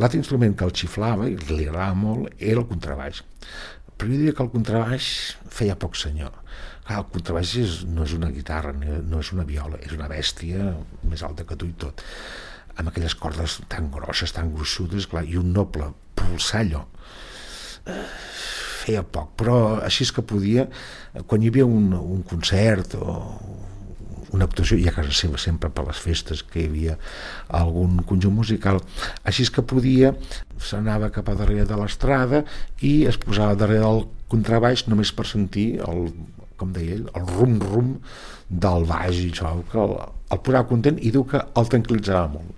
L'altre 0.00 0.16
instrument 0.16 0.54
que 0.56 0.64
el 0.64 0.72
xiflava 0.72 1.28
i 1.28 1.36
li 1.36 1.66
agradava 1.66 1.96
molt 1.98 2.40
era 2.40 2.62
el 2.62 2.68
contrabaix. 2.70 3.20
Però 4.00 4.08
jo 4.08 4.16
diria 4.16 4.32
que 4.36 4.44
el 4.46 4.52
contrabaix 4.54 5.08
feia 5.52 5.76
poc 5.76 5.98
senyor. 6.00 6.32
Clar, 6.86 7.02
el 7.02 7.08
contrabaix 7.12 7.52
és, 7.60 7.74
no 7.84 8.06
és 8.06 8.14
una 8.16 8.30
guitarra, 8.32 8.72
no 8.72 9.20
és 9.20 9.32
una 9.36 9.44
viola, 9.44 9.76
és 9.84 9.92
una 9.92 10.08
bèstia 10.08 10.70
més 11.04 11.24
alta 11.26 11.44
que 11.44 11.58
tu 11.60 11.68
i 11.68 11.76
tot. 11.84 12.00
Amb 12.80 12.88
aquelles 12.88 13.14
cordes 13.20 13.58
tan 13.68 13.90
grosses, 13.92 14.32
tan 14.32 14.54
gruixudes, 14.54 15.10
clar, 15.10 15.26
i 15.28 15.36
un 15.36 15.52
noble 15.52 15.92
pulsar 16.16 16.64
allò. 16.64 16.86
feia 18.80 19.02
poc, 19.04 19.34
però 19.36 19.56
així 19.84 20.06
és 20.06 20.12
que 20.16 20.24
podia, 20.24 20.64
quan 21.28 21.42
hi 21.42 21.50
havia 21.52 21.66
un, 21.68 21.92
un 21.92 22.22
concert 22.24 22.96
o 22.96 23.18
una 24.36 24.46
actuació, 24.48 24.78
i 24.78 24.88
a 24.88 24.94
casa 24.94 25.14
seva 25.16 25.40
sempre 25.40 25.70
per 25.74 25.86
les 25.88 26.00
festes 26.00 26.42
que 26.46 26.62
hi 26.62 26.68
havia 26.70 26.96
algun 27.60 28.00
conjunt 28.08 28.36
musical, 28.36 28.80
així 29.24 29.46
és 29.46 29.52
que 29.54 29.64
podia, 29.66 30.14
s'anava 30.60 31.10
cap 31.14 31.30
a 31.30 31.36
darrere 31.38 31.66
de 31.68 31.78
l'estrada 31.80 32.44
i 32.84 33.06
es 33.10 33.18
posava 33.20 33.58
darrere 33.58 33.86
del 33.86 34.04
contrabaix 34.30 34.86
només 34.88 35.12
per 35.16 35.26
sentir 35.26 35.68
el, 35.86 36.08
com 36.60 36.72
deia 36.76 36.98
ell, 36.98 37.08
el 37.16 37.28
rum-rum 37.34 37.96
del 38.50 38.86
baix 38.88 39.18
i 39.18 39.30
això, 39.32 39.56
que 39.72 39.82
el, 39.82 39.98
el 40.30 40.42
posava 40.46 40.68
content 40.70 41.00
i 41.00 41.12
diu 41.14 41.26
que 41.28 41.42
el 41.42 41.70
tranquil·litzava 41.74 42.26
molt. 42.36 42.56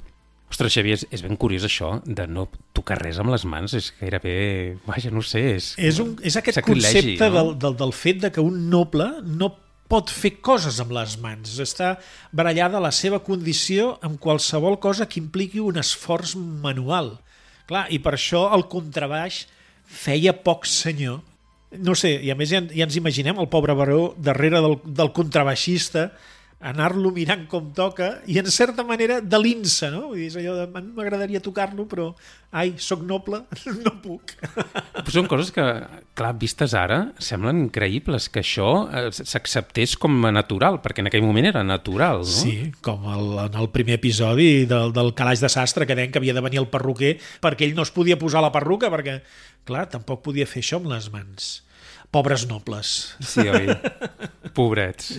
Ostres, 0.53 0.75
Xavier, 0.75 0.99
és, 0.99 1.07
és 1.17 1.23
ben 1.25 1.39
curiós 1.41 1.65
això 1.65 1.95
de 2.05 2.27
no 2.29 2.45
tocar 2.77 2.99
res 3.01 3.17
amb 3.23 3.33
les 3.33 3.47
mans, 3.49 3.73
és 3.79 3.89
gairebé... 3.97 4.35
Vaja, 4.85 5.13
no 5.15 5.23
sé, 5.25 5.41
és... 5.57 5.71
És, 5.81 6.01
un, 6.03 6.13
és 6.21 6.37
aquest 6.37 6.61
concepte 6.67 7.29
no? 7.31 7.33
del, 7.39 7.53
del, 7.63 7.79
del 7.81 7.95
fet 7.97 8.21
de 8.27 8.33
que 8.35 8.45
un 8.45 8.67
noble 8.73 9.09
no 9.25 9.49
pot 9.93 10.09
fer 10.09 10.39
coses 10.41 10.79
amb 10.81 10.95
les 10.97 11.19
mans. 11.21 11.59
Està 11.61 11.97
barallada 12.33 12.81
la 12.81 12.93
seva 12.97 13.21
condició 13.25 13.99
amb 14.01 14.17
qualsevol 14.23 14.79
cosa 14.81 15.05
que 15.05 15.21
impliqui 15.21 15.61
un 15.61 15.81
esforç 15.83 16.33
manual. 16.39 17.19
Clar, 17.69 17.85
i 17.93 18.01
per 18.01 18.17
això 18.17 18.47
el 18.57 18.65
contrabaix 18.73 19.45
feia 19.85 20.33
poc 20.33 20.65
senyor. 20.69 21.21
No 21.85 21.95
sé, 21.97 22.15
i 22.25 22.33
a 22.33 22.37
més 22.37 22.51
ja, 22.53 22.63
ja 22.73 22.87
ens 22.87 22.97
imaginem 22.97 23.39
el 23.41 23.49
pobre 23.53 23.77
baró 23.77 24.13
darrere 24.17 24.61
del, 24.65 24.79
del 24.85 25.13
contrabaixista 25.17 26.11
anar-lo 26.63 27.11
mirant 27.11 27.43
com 27.51 27.73
toca 27.75 28.21
i 28.31 28.37
en 28.39 28.47
certa 28.55 28.85
manera 28.87 29.19
de 29.21 29.39
l'insa, 29.41 29.91
no? 29.91 30.13
Vull 30.13 30.21
dir, 30.21 30.29
és 30.31 30.37
allò 30.39 30.55
de, 30.61 30.83
m'agradaria 30.95 31.43
tocar-lo, 31.43 31.89
però 31.91 32.13
ai, 32.55 32.77
sóc 32.79 33.03
noble, 33.09 33.43
no 33.85 33.95
puc. 34.05 34.35
Però 34.45 35.15
són 35.15 35.29
coses 35.31 35.51
que, 35.55 35.65
clar, 36.19 36.33
vistes 36.39 36.77
ara, 36.79 37.01
semblen 37.23 37.65
increïbles 37.65 38.29
que 38.33 38.45
això 38.45 38.71
eh, 38.95 39.09
s'acceptés 39.11 39.97
com 39.99 40.21
a 40.29 40.33
natural, 40.35 40.79
perquè 40.85 41.03
en 41.03 41.11
aquell 41.11 41.27
moment 41.27 41.51
era 41.51 41.65
natural, 41.67 42.23
no? 42.23 42.31
Sí, 42.31 42.71
com 42.85 43.11
el, 43.11 43.27
en 43.49 43.59
el 43.59 43.73
primer 43.75 43.99
episodi 43.99 44.65
del, 44.71 44.95
del 44.95 45.13
calaix 45.19 45.43
de 45.43 45.51
sastre, 45.53 45.89
que 45.89 45.99
deien 45.99 46.15
que 46.15 46.23
havia 46.23 46.37
de 46.37 46.47
venir 46.47 46.63
el 46.63 46.71
perruquer 46.71 47.17
perquè 47.43 47.67
ell 47.67 47.75
no 47.75 47.83
es 47.83 47.91
podia 47.95 48.21
posar 48.21 48.45
la 48.45 48.55
perruca, 48.55 48.93
perquè, 48.93 49.19
clar, 49.67 49.89
tampoc 49.91 50.23
podia 50.31 50.47
fer 50.47 50.63
això 50.63 50.79
amb 50.79 50.93
les 50.95 51.11
mans. 51.11 51.53
Pobres 52.13 52.45
nobles. 52.47 53.17
Sí, 53.25 53.49
oi? 53.49 53.73
Pobrets. 54.59 55.17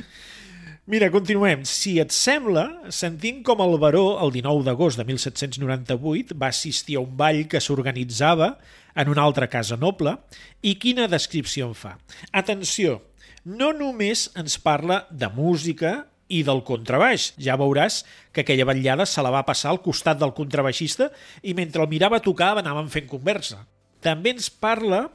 Mira, 0.83 1.07
continuem. 1.07 1.61
Si 1.63 1.93
et 2.03 2.11
sembla, 2.11 2.65
sentim 2.91 3.37
com 3.47 3.61
el 3.63 3.77
baró, 3.79 4.17
el 4.19 4.33
19 4.35 4.65
d'agost 4.67 4.99
de 4.99 5.05
1798, 5.07 6.35
va 6.35 6.49
assistir 6.51 6.97
a 6.99 7.03
un 7.05 7.13
ball 7.15 7.45
que 7.47 7.61
s'organitzava 7.63 8.57
en 8.99 9.13
una 9.13 9.23
altra 9.23 9.47
casa 9.47 9.77
noble 9.79 10.17
i 10.59 10.75
quina 10.75 11.07
descripció 11.07 11.69
en 11.71 11.77
fa. 11.79 11.93
Atenció, 12.35 12.99
no 13.47 13.71
només 13.71 14.27
ens 14.35 14.59
parla 14.59 15.05
de 15.07 15.31
música 15.31 15.95
i 16.27 16.43
del 16.43 16.65
contrabaix. 16.67 17.31
Ja 17.39 17.55
veuràs 17.55 18.03
que 18.35 18.43
aquella 18.43 18.67
vetllada 18.67 19.07
se 19.07 19.23
la 19.23 19.31
va 19.31 19.47
passar 19.47 19.71
al 19.71 19.79
costat 19.87 20.19
del 20.19 20.35
contrabaixista 20.35 21.13
i 21.47 21.55
mentre 21.55 21.79
el 21.79 21.91
mirava 21.95 22.19
tocar 22.19 22.57
anaven 22.59 22.91
fent 22.91 23.07
conversa. 23.07 23.63
També 24.03 24.35
ens 24.35 24.51
parla, 24.51 25.05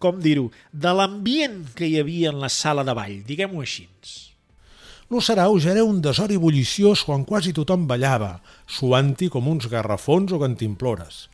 com 0.00 0.16
dir-ho, 0.16 0.48
de 0.72 0.96
l'ambient 0.96 1.66
que 1.76 1.92
hi 1.92 1.98
havia 2.00 2.32
en 2.32 2.40
la 2.40 2.48
sala 2.48 2.88
de 2.88 2.96
ball, 2.96 3.20
diguem-ho 3.28 3.60
així. 3.60 3.84
Lo 5.14 5.20
sarau 5.22 5.60
ja 5.62 5.70
era 5.70 5.84
un 5.86 6.00
desori 6.02 6.34
bulliciós 6.42 7.04
quan 7.06 7.22
quasi 7.22 7.52
tothom 7.54 7.84
ballava, 7.86 8.40
suant-hi 8.66 9.28
com 9.30 9.46
uns 9.46 9.68
garrafons 9.70 10.32
o 10.34 10.40
cantimplores. 10.42 11.28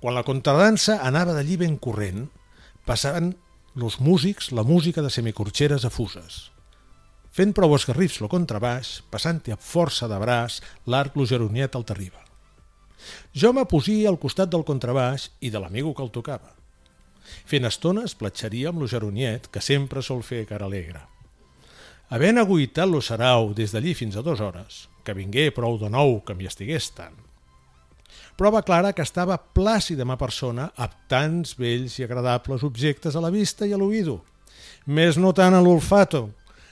Quan 0.00 0.14
la 0.16 0.22
contradansa 0.24 0.96
anava 1.04 1.34
d'allí 1.36 1.58
ben 1.60 1.74
corrent, 1.76 2.30
passaven 2.88 3.34
los 3.74 3.98
músics 4.00 4.48
la 4.56 4.64
música 4.64 5.04
de 5.04 5.10
semicorxeres 5.12 5.84
afuses. 5.84 6.38
Fent 7.28 7.52
prou 7.52 7.76
esgarrifs 7.76 8.22
lo 8.24 8.30
contrabaix, 8.32 9.02
passant-hi 9.12 9.52
a 9.52 9.60
força 9.60 10.08
de 10.08 10.22
braç 10.24 10.62
l'arc 10.88 11.20
lo 11.20 11.28
geroniet 11.28 11.76
al 11.76 11.84
terriba. 11.84 12.24
Jo 13.36 13.52
m'aposia 13.52 14.08
al 14.08 14.16
costat 14.16 14.48
del 14.48 14.64
contrabaix 14.64 15.28
i 15.44 15.52
de 15.52 15.60
l'amigo 15.60 15.92
que 15.92 16.06
el 16.08 16.14
tocava. 16.16 16.56
Fent 17.44 17.68
estones 17.68 18.16
platxaria 18.16 18.72
amb 18.72 18.80
lo 18.80 18.88
geroniet, 18.88 19.52
que 19.52 19.60
sempre 19.60 20.00
sol 20.00 20.24
fer 20.24 20.46
cara 20.48 20.64
alegre. 20.64 21.04
Havent 22.08 22.40
aguitat 22.40 22.88
lo 22.88 23.02
sarau 23.04 23.50
des 23.52 23.74
d'allí 23.74 23.92
fins 23.92 24.16
a 24.16 24.22
dues 24.24 24.40
hores, 24.40 24.86
que 25.04 25.12
vingué 25.12 25.50
prou 25.52 25.76
de 25.76 25.90
nou 25.92 26.22
que 26.24 26.32
m'hi 26.32 26.48
estigués 26.48 26.88
tant. 26.96 27.16
Prova 28.38 28.62
clara 28.64 28.94
que 28.96 29.04
estava 29.04 29.36
plàcida 29.36 30.06
ma 30.08 30.16
persona 30.16 30.70
amb 30.80 30.94
tants 31.10 31.52
vells 31.58 31.98
i 31.98 32.06
agradables 32.06 32.64
objectes 32.64 33.16
a 33.16 33.20
la 33.20 33.32
vista 33.34 33.68
i 33.68 33.74
a 33.76 33.80
l'oïdo, 33.80 34.22
més 34.86 35.20
no 35.20 35.34
tant 35.36 35.52
a 35.52 35.60
l'olfato, 35.60 36.30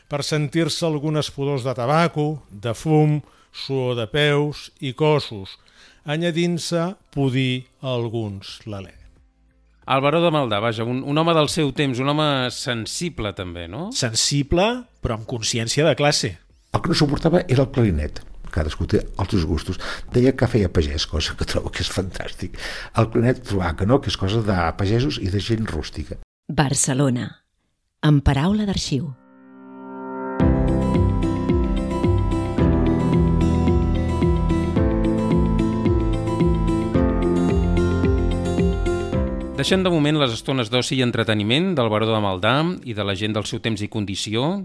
per 0.09 0.23
sentir-se 0.25 0.87
algunes 0.87 1.28
pudors 1.35 1.66
de 1.66 1.75
tabaco, 1.75 2.43
de 2.49 2.73
fum, 2.73 3.19
suor 3.52 3.97
de 3.99 4.07
peus 4.09 4.71
i 4.81 4.95
cossos, 4.97 5.59
anyadint-se 6.07 6.95
pudir 7.12 7.66
a 7.83 7.93
alguns 7.93 8.62
l'alè. 8.64 8.95
El 9.87 10.00
baró 10.02 10.19
de 10.19 10.33
Maldà, 10.35 10.59
vaja, 10.59 10.83
un, 10.83 11.05
un 11.07 11.19
home 11.19 11.35
del 11.37 11.47
seu 11.52 11.69
temps, 11.76 12.00
un 12.02 12.09
home 12.11 12.50
sensible 12.50 13.31
també, 13.38 13.69
no? 13.71 13.93
Sensible, 13.95 14.64
però 15.07 15.21
amb 15.21 15.31
consciència 15.31 15.87
de 15.87 15.95
classe. 15.95 16.35
El 16.75 16.83
que 16.83 16.91
no 16.91 16.99
suportava 16.99 17.47
era 17.47 17.63
el 17.63 17.71
clarinet 17.71 18.27
cadascú 18.57 18.87
té 18.89 19.03
els 19.05 19.33
seus 19.33 19.45
gustos. 19.45 19.81
Deia 20.15 20.33
que 20.33 20.49
feia 20.49 20.73
pagès, 20.73 21.07
cosa 21.11 21.37
que 21.37 21.45
trobo 21.49 21.73
que 21.73 21.85
és 21.85 21.93
fantàstic. 21.93 22.57
El 22.97 23.11
clarinet 23.13 23.45
trobava 23.45 23.77
que 23.77 23.89
no, 23.89 24.01
que 24.01 24.13
és 24.13 24.17
cosa 24.17 24.41
de 24.47 24.57
pagesos 24.81 25.21
i 25.21 25.29
de 25.33 25.43
gent 25.45 25.69
rústica. 25.69 26.17
Barcelona, 26.49 27.29
amb 28.07 28.25
paraula 28.25 28.65
d'arxiu. 28.69 29.13
Deixem 39.57 39.81
de 39.83 39.89
moment 39.89 40.19
les 40.21 40.35
estones 40.37 40.69
d'oci 40.69 40.99
i 40.99 41.05
entreteniment 41.05 41.71
del 41.75 41.89
Baró 41.89 42.07
de 42.07 42.19
Maldà 42.21 42.59
i 42.85 42.93
de 42.95 43.05
la 43.09 43.15
gent 43.17 43.33
del 43.33 43.49
seu 43.49 43.63
temps 43.65 43.81
i 43.81 43.89
condició, 43.89 44.61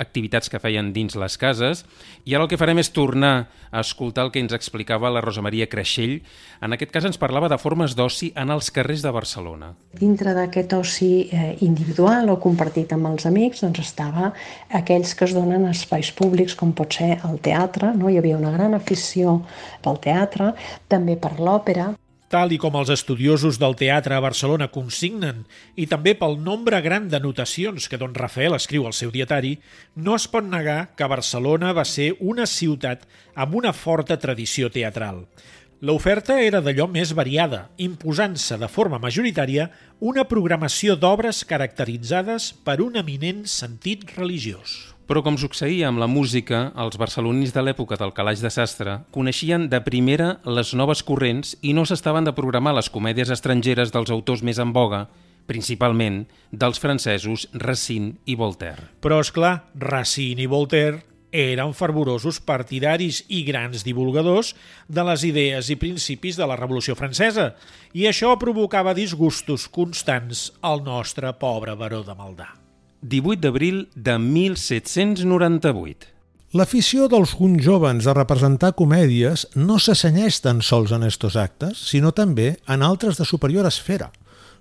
activitats 0.00 0.50
que 0.50 0.60
feien 0.62 0.92
dins 0.94 1.14
les 1.18 1.36
cases, 1.38 1.84
i 2.24 2.34
ara 2.34 2.46
el 2.46 2.50
que 2.50 2.58
farem 2.60 2.80
és 2.82 2.90
tornar 2.94 3.48
a 3.70 3.80
escoltar 3.80 4.26
el 4.26 4.32
que 4.34 4.40
ens 4.42 4.54
explicava 4.56 5.10
la 5.12 5.22
Rosa 5.24 5.42
Maria 5.44 5.68
Creixell. 5.70 6.20
En 6.62 6.74
aquest 6.74 6.92
cas 6.94 7.06
ens 7.08 7.20
parlava 7.20 7.50
de 7.52 7.58
formes 7.60 7.96
d'oci 7.98 8.32
en 8.38 8.52
els 8.54 8.70
carrers 8.74 9.04
de 9.04 9.12
Barcelona. 9.14 9.72
Dintre 9.98 10.34
d'aquest 10.36 10.74
oci 10.78 11.12
eh, 11.30 11.56
individual 11.66 12.32
o 12.32 12.38
compartit 12.42 12.92
amb 12.96 13.12
els 13.12 13.26
amics, 13.28 13.64
doncs 13.64 13.82
estava 13.84 14.32
aquells 14.70 15.14
que 15.16 15.28
es 15.28 15.36
donen 15.36 15.68
espais 15.70 16.12
públics, 16.16 16.56
com 16.58 16.74
pot 16.76 16.98
ser 17.00 17.16
el 17.28 17.40
teatre, 17.44 17.94
no? 17.96 18.10
hi 18.10 18.20
havia 18.20 18.40
una 18.40 18.52
gran 18.54 18.74
afició 18.78 19.40
pel 19.82 20.00
teatre, 20.02 20.52
també 20.92 21.16
per 21.20 21.36
l'òpera, 21.40 21.92
tal 22.32 22.54
i 22.54 22.58
com 22.60 22.76
els 22.80 22.88
estudiosos 22.92 23.58
del 23.60 23.74
teatre 23.76 24.16
a 24.16 24.22
Barcelona 24.24 24.70
consignen, 24.72 25.42
i 25.76 25.84
també 25.90 26.14
pel 26.16 26.38
nombre 26.40 26.80
gran 26.80 27.10
de 27.12 27.20
notacions 27.20 27.90
que 27.92 27.98
don 28.00 28.14
Rafael 28.16 28.56
escriu 28.56 28.86
al 28.88 28.96
seu 28.96 29.12
dietari, 29.12 29.58
no 29.94 30.16
es 30.16 30.24
pot 30.32 30.46
negar 30.48 30.94
que 30.96 31.10
Barcelona 31.12 31.74
va 31.76 31.84
ser 31.84 32.14
una 32.20 32.46
ciutat 32.48 33.04
amb 33.34 33.58
una 33.60 33.74
forta 33.76 34.16
tradició 34.16 34.72
teatral. 34.72 35.26
L'oferta 35.82 36.38
era 36.38 36.62
d'allò 36.62 36.86
més 36.86 37.12
variada, 37.18 37.66
imposant-se 37.76 38.56
de 38.56 38.70
forma 38.70 39.02
majoritària 39.02 39.68
una 40.00 40.24
programació 40.30 40.94
d'obres 40.96 41.42
caracteritzades 41.44 42.52
per 42.64 42.78
un 42.80 42.96
eminent 43.02 43.44
sentit 43.50 44.06
religiós. 44.16 44.91
Però 45.10 45.22
com 45.26 45.36
succeïa 45.36 45.88
amb 45.90 45.98
la 45.98 46.06
música, 46.06 46.70
els 46.78 46.96
barcelonins 47.00 47.52
de 47.52 47.64
l'època 47.64 47.98
del 47.98 48.14
calaix 48.14 48.40
de 48.40 48.50
sastre 48.54 49.00
coneixien 49.14 49.66
de 49.68 49.82
primera 49.82 50.36
les 50.46 50.72
noves 50.78 51.02
corrents 51.02 51.56
i 51.60 51.74
no 51.74 51.84
s'estaven 51.84 52.24
de 52.28 52.34
programar 52.36 52.76
les 52.76 52.88
comèdies 52.92 53.32
estrangeres 53.34 53.92
dels 53.92 54.12
autors 54.14 54.44
més 54.46 54.62
en 54.62 54.72
boga, 54.72 55.08
principalment 55.50 56.22
dels 56.52 56.78
francesos 56.78 57.48
Racine 57.52 58.14
i 58.30 58.38
Voltaire. 58.38 58.86
Però, 59.02 59.18
és 59.20 59.32
clar, 59.34 59.56
Racine 59.74 60.46
i 60.46 60.50
Voltaire 60.50 61.02
eren 61.32 61.72
fervorosos 61.72 62.38
partidaris 62.44 63.22
i 63.32 63.42
grans 63.46 63.82
divulgadors 63.86 64.52
de 64.86 65.04
les 65.08 65.24
idees 65.24 65.70
i 65.72 65.78
principis 65.80 66.36
de 66.36 66.46
la 66.46 66.58
Revolució 66.60 66.94
Francesa, 66.94 67.54
i 67.96 68.06
això 68.06 68.36
provocava 68.38 68.94
disgustos 68.94 69.66
constants 69.72 70.50
al 70.60 70.84
nostre 70.84 71.32
pobre 71.40 71.74
baró 71.74 72.04
de 72.04 72.14
Maldà. 72.14 72.52
18 73.02 73.40
d'abril 73.42 73.88
de 73.98 74.14
1798. 74.14 76.06
L'afició 76.54 77.08
dels 77.10 77.32
uns 77.34 77.64
jovens 77.64 78.06
a 78.06 78.14
representar 78.14 78.76
comèdies 78.78 79.48
no 79.58 79.80
s'assenyeix 79.82 80.38
tan 80.44 80.60
sols 80.62 80.92
en 80.94 81.02
estos 81.02 81.34
actes, 81.34 81.80
sinó 81.90 82.12
també 82.14 82.60
en 82.70 82.84
altres 82.86 83.18
de 83.18 83.26
superior 83.26 83.66
esfera. 83.66 84.12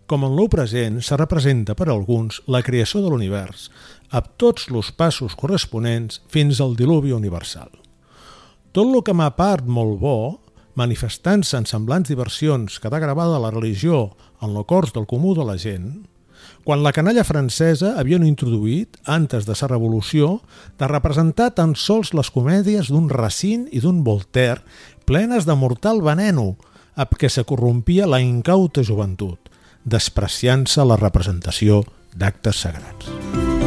Com 0.10 0.26
en 0.26 0.34
l'ou 0.34 0.50
present 0.50 0.98
se 1.06 1.20
representa 1.22 1.76
per 1.78 1.92
alguns 1.94 2.42
la 2.50 2.64
creació 2.66 3.04
de 3.06 3.14
l'univers, 3.14 3.70
amb 4.10 4.34
tots 4.42 4.72
els 4.74 4.90
passos 4.90 5.38
corresponents 5.38 6.24
fins 6.28 6.64
al 6.66 6.74
diluvi 6.80 7.14
universal. 7.14 7.70
Tot 8.74 8.90
el 8.90 9.04
que 9.06 9.14
m'ha 9.14 9.30
part 9.38 9.70
molt 9.70 10.00
bo, 10.02 10.42
manifestant-se 10.74 11.62
en 11.62 11.70
semblants 11.70 12.10
diversions 12.10 12.80
que 12.82 12.90
ha 12.90 13.04
gravada 13.06 13.38
la 13.38 13.54
religió 13.54 14.16
en 14.42 14.56
lo 14.56 14.66
cors 14.66 14.96
del 14.98 15.06
comú 15.06 15.36
de 15.38 15.46
la 15.46 15.60
gent, 15.62 16.08
quan 16.64 16.84
la 16.84 16.94
canalla 16.96 17.26
francesa 17.28 17.96
havien 18.00 18.26
introduït, 18.28 18.98
antes 19.06 19.48
de 19.48 19.56
la 19.56 19.70
revolució, 19.70 20.42
de 20.80 20.88
representar 20.88 21.52
tan 21.58 21.76
sols 21.76 22.14
les 22.14 22.32
comèdies 22.32 22.92
d'un 22.92 23.10
Racine 23.10 23.68
i 23.72 23.82
d'un 23.82 24.04
Voltaire 24.04 24.62
plenes 25.06 25.46
de 25.46 25.56
mortal 25.56 26.02
veneno, 26.02 26.56
amb 26.96 27.18
què 27.18 27.30
se 27.30 27.44
corrompia 27.48 28.08
la 28.08 28.22
incauta 28.22 28.84
joventut, 28.84 29.52
despreciant-se 29.84 30.86
la 30.86 31.00
representació 31.00 31.84
d'actes 32.16 32.66
sagrats. 32.68 33.61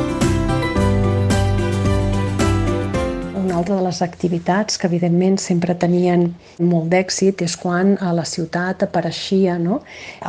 Una 3.54 3.60
altra 3.60 3.76
de 3.78 3.84
les 3.86 4.00
activitats 4.02 4.80
que 4.82 4.88
evidentment 4.90 5.36
sempre 5.38 5.76
tenien 5.78 6.24
molt 6.70 6.88
d'èxit 6.90 7.44
és 7.46 7.54
quan 7.54 7.92
a 8.02 8.10
la 8.10 8.24
ciutat 8.26 8.82
apareixia 8.82 9.54
no? 9.62 9.78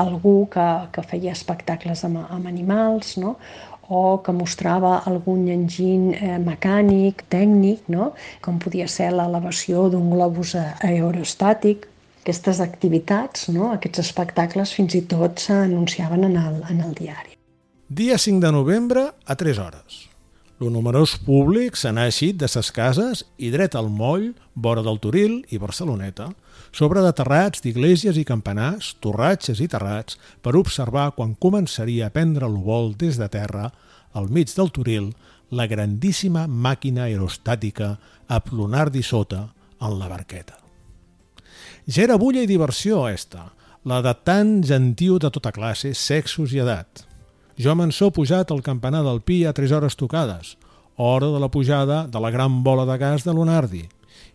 algú 0.04 0.34
que, 0.54 0.66
que 0.94 1.02
feia 1.10 1.34
espectacles 1.34 2.06
amb, 2.06 2.22
amb 2.22 2.46
animals 2.46 3.16
no? 3.18 3.34
o 3.90 4.22
que 4.22 4.38
mostrava 4.44 4.94
algun 5.10 5.50
enginy 5.50 6.14
eh, 6.20 6.38
mecànic, 6.38 7.26
tècnic, 7.34 7.90
no? 7.90 8.12
com 8.46 8.62
podia 8.62 8.86
ser 8.86 9.10
l'elevació 9.18 9.90
d'un 9.90 10.06
globus 10.14 10.54
aerostàtic. 10.62 11.90
Aquestes 12.22 12.62
activitats, 12.62 13.50
no? 13.50 13.74
aquests 13.74 14.06
espectacles, 14.06 14.78
fins 14.78 15.02
i 15.02 15.08
tot 15.10 15.42
s'anunciaven 15.42 16.30
en, 16.30 16.38
el, 16.46 16.66
en 16.70 16.86
el 16.86 16.94
diari. 16.94 17.40
Dia 17.90 18.22
5 18.22 18.46
de 18.46 18.60
novembre 18.62 19.10
a 19.26 19.34
3 19.34 19.66
hores. 19.66 20.06
Lo 20.58 20.70
numerós 20.72 21.18
públic 21.20 21.76
se 21.76 21.92
n'ha 21.92 22.06
eixit 22.08 22.38
de 22.40 22.48
ses 22.48 22.70
cases 22.72 23.26
i 23.36 23.50
dret 23.52 23.74
al 23.76 23.90
moll, 23.92 24.30
vora 24.56 24.80
del 24.86 25.02
Toril 25.04 25.42
i 25.52 25.60
Barceloneta, 25.60 26.30
sobre 26.72 27.02
de 27.04 27.12
terrats 27.12 27.60
d'iglesias 27.64 28.16
i 28.16 28.24
campanars, 28.24 28.94
torratges 29.04 29.60
i 29.60 29.68
terrats, 29.68 30.16
per 30.40 30.56
observar 30.56 31.10
quan 31.18 31.36
començaria 31.36 32.08
a 32.08 32.14
prendre 32.16 32.48
vol 32.48 32.94
des 32.96 33.20
de 33.20 33.28
terra, 33.28 33.72
al 34.14 34.30
mig 34.32 34.54
del 34.56 34.72
Toril, 34.72 35.10
la 35.52 35.68
grandíssima 35.68 36.48
màquina 36.48 37.04
aerostàtica 37.10 37.98
a 38.28 38.40
Plonardi 38.40 39.04
sota, 39.04 39.50
en 39.82 40.00
la 40.00 40.08
barqueta. 40.08 40.56
Ja 41.86 42.06
era 42.08 42.16
bulla 42.18 42.42
i 42.42 42.48
diversió, 42.48 43.10
esta, 43.12 43.52
la 43.84 44.00
de 44.02 44.16
tan 44.24 44.64
gentiu 44.64 45.20
de 45.20 45.30
tota 45.30 45.52
classe, 45.52 45.94
sexos 45.94 46.56
i 46.56 46.64
edat. 46.64 47.04
Jo 47.56 47.72
me'n 47.72 47.94
so 47.96 48.10
pujat 48.12 48.50
al 48.52 48.60
campanar 48.60 49.06
del 49.06 49.22
Pi 49.24 49.46
a 49.48 49.54
tres 49.56 49.72
hores 49.72 49.96
tocades, 49.96 50.58
hora 51.00 51.30
de 51.32 51.40
la 51.40 51.48
pujada 51.48 52.02
de 52.08 52.20
la 52.20 52.30
gran 52.30 52.64
bola 52.64 52.84
de 52.86 52.98
gas 53.00 53.24
de 53.24 53.32
Lunardi, 53.32 53.86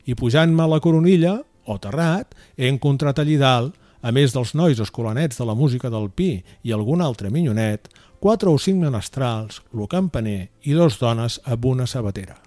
i 0.09 0.17
pujant-me 0.17 0.63
a 0.65 0.69
la 0.73 0.81
coronilla, 0.81 1.35
o 1.69 1.77
terrat, 1.77 2.33
he 2.57 2.71
encontrat 2.73 3.21
allí 3.21 3.37
dalt, 3.37 3.77
a 4.01 4.09
més 4.09 4.33
dels 4.33 4.55
nois 4.57 4.81
escolanets 4.81 5.37
de 5.37 5.45
la 5.45 5.55
música 5.55 5.91
del 5.93 6.09
Pi 6.09 6.31
i 6.65 6.73
algun 6.73 7.05
altre 7.05 7.29
minyonet, 7.29 7.91
quatre 8.25 8.49
o 8.49 8.57
cinc 8.57 8.81
menestrals, 8.81 9.61
lo 9.77 9.85
campaner 9.85 10.49
i 10.65 10.73
dos 10.73 10.97
dones 10.97 11.43
amb 11.45 11.69
una 11.69 11.85
sabatera. 11.85 12.39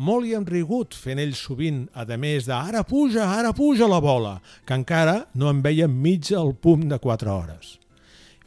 Molt 0.00 0.24
hi 0.24 0.32
hem 0.32 0.48
rigut 0.48 0.96
fent 0.96 1.20
ells 1.20 1.44
sovint, 1.44 1.84
a 1.92 2.08
més 2.16 2.48
de 2.48 2.56
«ara 2.56 2.80
puja, 2.80 3.28
ara 3.28 3.52
puja 3.52 3.84
la 3.84 4.00
bola», 4.00 4.38
que 4.64 4.72
encara 4.72 5.26
no 5.34 5.52
en 5.52 5.60
veiem 5.60 5.92
mitja 5.92 6.40
al 6.40 6.56
punt 6.56 6.88
de 6.88 6.96
quatre 6.96 7.28
hores 7.28 7.81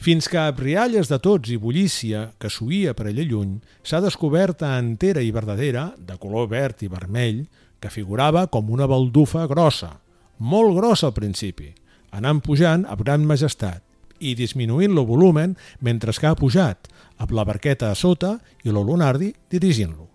fins 0.06 0.28
que 0.30 0.38
a 0.38 0.52
brialles 0.54 1.08
de 1.10 1.18
tots 1.18 1.50
i 1.50 1.56
bullícia 1.58 2.28
que 2.38 2.50
suïa 2.54 2.92
per 2.94 3.08
allà 3.10 3.24
lluny 3.26 3.56
s'ha 3.82 4.04
descoberta 4.04 4.76
entera 4.78 5.24
i 5.26 5.32
verdadera, 5.34 5.88
de 5.98 6.14
color 6.22 6.46
verd 6.52 6.84
i 6.86 6.90
vermell, 6.92 7.40
que 7.82 7.90
figurava 7.90 8.44
com 8.54 8.70
una 8.70 8.86
baldufa 8.86 9.48
grossa, 9.50 9.96
molt 10.38 10.76
grossa 10.78 11.10
al 11.10 11.16
principi, 11.16 11.72
anant 12.14 12.44
pujant 12.46 12.86
a 12.86 12.94
gran 13.00 13.26
majestat 13.26 13.82
i 14.22 14.36
disminuint 14.38 14.94
el 14.94 15.08
volumen 15.10 15.58
mentre 15.82 16.14
que 16.14 16.30
ha 16.30 16.38
pujat, 16.38 16.86
amb 17.18 17.34
la 17.34 17.48
barqueta 17.50 17.90
a 17.90 17.98
sota 17.98 18.36
i 18.62 18.70
lo 18.70 18.86
Lunardi 18.86 19.32
dirigint-lo. 19.50 20.06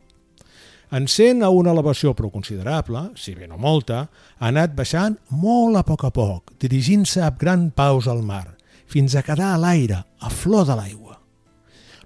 Encent 0.94 1.42
a 1.42 1.50
una 1.50 1.74
elevació 1.74 2.14
prou 2.14 2.30
considerable, 2.30 3.08
si 3.18 3.34
bé 3.34 3.50
no 3.50 3.58
molta, 3.58 4.06
ha 4.38 4.54
anat 4.54 4.70
baixant 4.78 5.18
molt 5.34 5.82
a 5.82 5.82
poc 5.82 6.06
a 6.06 6.14
poc, 6.14 6.54
dirigint-se 6.62 7.26
amb 7.26 7.42
gran 7.42 7.68
pausa 7.74 8.14
al 8.14 8.22
mar, 8.22 8.59
fins 8.90 9.14
a 9.14 9.22
quedar 9.22 9.54
a 9.54 9.60
l'aire, 9.60 10.02
a 10.20 10.30
flor 10.30 10.66
de 10.68 10.76
l'aigua. 10.78 11.18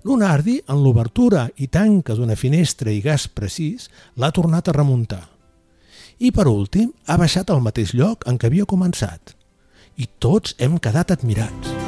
Lunardi, 0.05 0.59
en 0.69 0.83
l'obertura 0.85 1.47
i 1.57 1.71
tanca 1.73 2.17
d'una 2.17 2.37
finestra 2.37 2.93
i 2.93 3.01
gas 3.01 3.25
precís, 3.29 3.89
l'ha 4.21 4.31
tornat 4.37 4.69
a 4.69 4.77
remuntar. 4.77 5.23
I, 6.21 6.29
per 6.31 6.45
últim, 6.51 6.93
ha 7.09 7.17
baixat 7.21 7.51
al 7.51 7.65
mateix 7.65 7.95
lloc 7.97 8.29
en 8.29 8.37
què 8.39 8.53
havia 8.53 8.69
començat. 8.69 9.33
I 9.97 10.07
tots 10.21 10.55
hem 10.61 10.77
quedat 10.83 11.17
admirats. 11.17 11.84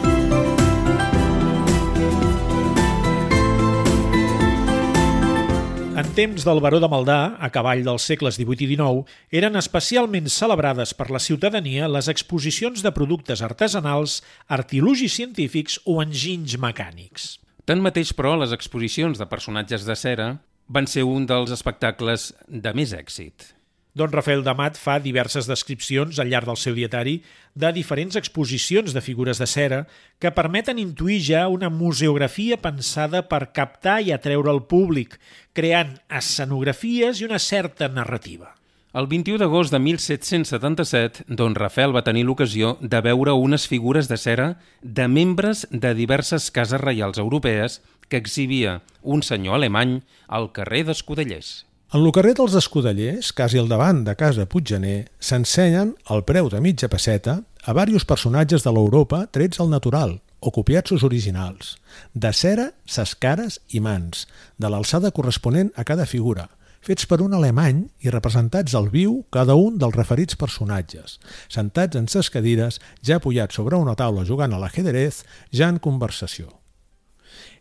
Temps 6.16 6.46
del 6.48 6.62
baró 6.64 6.79
de 6.81 6.88
Maldà, 6.88 7.37
a 7.37 7.50
cavall 7.52 7.83
dels 7.85 8.07
segles 8.09 8.38
XVIII 8.38 8.64
i 8.64 8.76
XIX, 8.79 9.02
eren 9.37 9.59
especialment 9.61 10.31
celebrades 10.33 10.94
per 10.96 11.11
la 11.12 11.20
ciutadania 11.20 11.90
les 11.92 12.09
exposicions 12.09 12.81
de 12.81 12.92
productes 12.96 13.42
artesanals, 13.44 14.22
artilugis 14.48 15.12
científics 15.18 15.76
o 15.85 15.98
enginys 16.00 16.57
mecànics. 16.62 17.35
Tanmateix, 17.68 18.14
però, 18.16 18.33
les 18.40 18.55
exposicions 18.57 19.20
de 19.20 19.29
personatges 19.29 19.85
de 19.85 19.98
cera 19.98 20.31
van 20.72 20.88
ser 20.88 21.05
un 21.05 21.29
dels 21.29 21.52
espectacles 21.52 22.31
de 22.48 22.72
més 22.72 22.96
èxit. 22.96 23.52
Don 23.97 24.13
Rafael 24.13 24.43
Damat 24.45 24.77
fa 24.77 24.99
diverses 25.01 25.47
descripcions 25.49 26.19
al 26.21 26.29
llarg 26.29 26.45
del 26.51 26.59
seu 26.61 26.75
dietari 26.77 27.15
de 27.57 27.71
diferents 27.73 28.19
exposicions 28.21 28.93
de 28.93 29.01
figures 29.01 29.39
de 29.41 29.47
cera 29.49 29.79
que 30.21 30.35
permeten 30.37 30.77
intuir 30.77 31.23
ja 31.25 31.47
una 31.49 31.71
museografia 31.73 32.59
pensada 32.61 33.23
per 33.31 33.55
captar 33.57 34.03
i 34.05 34.13
atreure 34.13 34.53
el 34.53 34.67
públic, 34.69 35.17
creant 35.57 35.95
escenografies 36.13 37.23
i 37.23 37.25
una 37.25 37.41
certa 37.41 37.89
narrativa. 37.89 38.53
El 38.93 39.09
21 39.09 39.41
d'agost 39.41 39.73
de 39.73 39.81
1777, 39.81 41.25
Don 41.29 41.57
Rafael 41.57 41.97
va 41.97 42.05
tenir 42.05 42.27
l'ocasió 42.29 42.75
de 42.81 43.01
veure 43.01 43.33
unes 43.33 43.65
figures 43.69 44.11
de 44.13 44.19
cera 44.21 44.51
de 44.83 45.07
membres 45.09 45.65
de 45.71 45.95
diverses 45.97 46.51
cases 46.51 46.85
reials 46.85 47.17
europees 47.17 47.81
que 48.11 48.21
exhibia 48.21 48.83
un 49.01 49.25
senyor 49.25 49.57
alemany 49.57 50.03
al 50.29 50.53
carrer 50.53 50.85
d'Escudellers. 50.85 51.65
En 51.97 52.03
el 52.05 52.13
carrer 52.13 52.35
dels 52.37 52.53
Escudellers, 52.59 53.31
quasi 53.33 53.57
al 53.57 53.71
davant 53.71 54.03
de 54.05 54.13
Casa 54.21 54.45
Puiggener, 54.45 55.07
s'ensenyen, 55.17 55.95
al 56.13 56.27
preu 56.29 56.51
de 56.53 56.59
mitja 56.61 56.91
passeta, 56.93 57.39
a 57.65 57.73
varios 57.73 58.05
personatges 58.05 58.67
de 58.67 58.73
l'Europa 58.77 59.23
trets 59.33 59.63
al 59.65 59.71
natural, 59.73 60.13
o 60.45 60.53
copiats 60.53 60.93
originals, 61.09 61.71
de 62.13 62.35
cera, 62.37 62.67
ses 62.85 63.15
cares 63.17 63.57
i 63.73 63.81
mans, 63.81 64.27
de 64.61 64.69
l'alçada 64.69 65.09
corresponent 65.09 65.71
a 65.73 65.87
cada 65.89 66.05
figura, 66.05 66.51
fets 66.85 67.09
per 67.09 67.23
un 67.25 67.33
alemany 67.33 67.87
i 68.05 68.13
representats 68.13 68.77
al 68.77 68.91
viu 68.93 69.23
cada 69.33 69.57
un 69.57 69.81
dels 69.81 69.97
referits 69.97 70.37
personatges, 70.37 71.17
sentats 71.49 71.97
en 71.97 72.13
ses 72.13 72.29
cadires, 72.29 72.77
ja 73.01 73.17
apoyats 73.17 73.57
sobre 73.57 73.81
una 73.81 73.97
taula 73.97 74.29
jugant 74.29 74.53
a 74.53 74.61
l'ajedrez, 74.61 75.25
ja 75.49 75.73
en 75.73 75.81
conversació. 75.81 76.53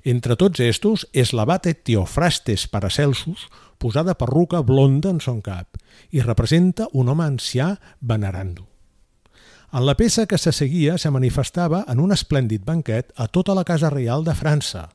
Entre 0.06 0.36
tots 0.38 0.60
estos 0.62 1.08
és 1.17 1.32
l'abate 1.34 1.71
Teofrastes 1.74 2.67
Paracelsus, 2.69 3.48
posada 3.77 4.17
perruca 4.17 4.61
blonda 4.61 5.09
en 5.09 5.19
son 5.21 5.41
cap, 5.41 5.77
i 6.11 6.21
representa 6.21 6.88
un 6.93 7.09
home 7.09 7.25
ancià 7.25 7.75
venerant-lo. 8.01 8.67
En 9.75 9.83
la 9.83 9.95
peça 9.99 10.23
que 10.25 10.38
se 10.38 10.53
seguia 10.55 10.97
se 10.97 11.11
manifestava 11.11 11.83
en 11.91 11.99
un 11.99 12.13
esplèndid 12.15 12.63
banquet 12.63 13.11
a 13.15 13.27
tota 13.27 13.55
la 13.57 13.65
Casa 13.67 13.89
Reial 13.89 14.23
de 14.23 14.35
França, 14.38 14.85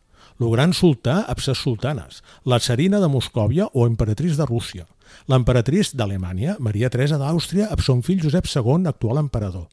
el 0.40 0.48
gran 0.54 0.72
sultà 0.72 1.18
amb 1.28 1.42
ses 1.44 1.60
sultanes, 1.60 2.22
la 2.48 2.58
tsarina 2.62 3.00
de 3.02 3.10
Moscòvia 3.12 3.66
o 3.74 3.84
emperatriç 3.84 4.38
de 4.38 4.46
Rússia, 4.48 4.86
l'emperatriç 5.28 5.92
d'Alemanya, 5.92 6.56
Maria 6.58 6.88
Teresa 6.88 7.18
d'Àustria, 7.20 7.68
amb 7.68 7.84
son 7.84 8.00
fill 8.06 8.22
Josep 8.24 8.48
II, 8.48 8.88
actual 8.88 9.20
emperador. 9.20 9.68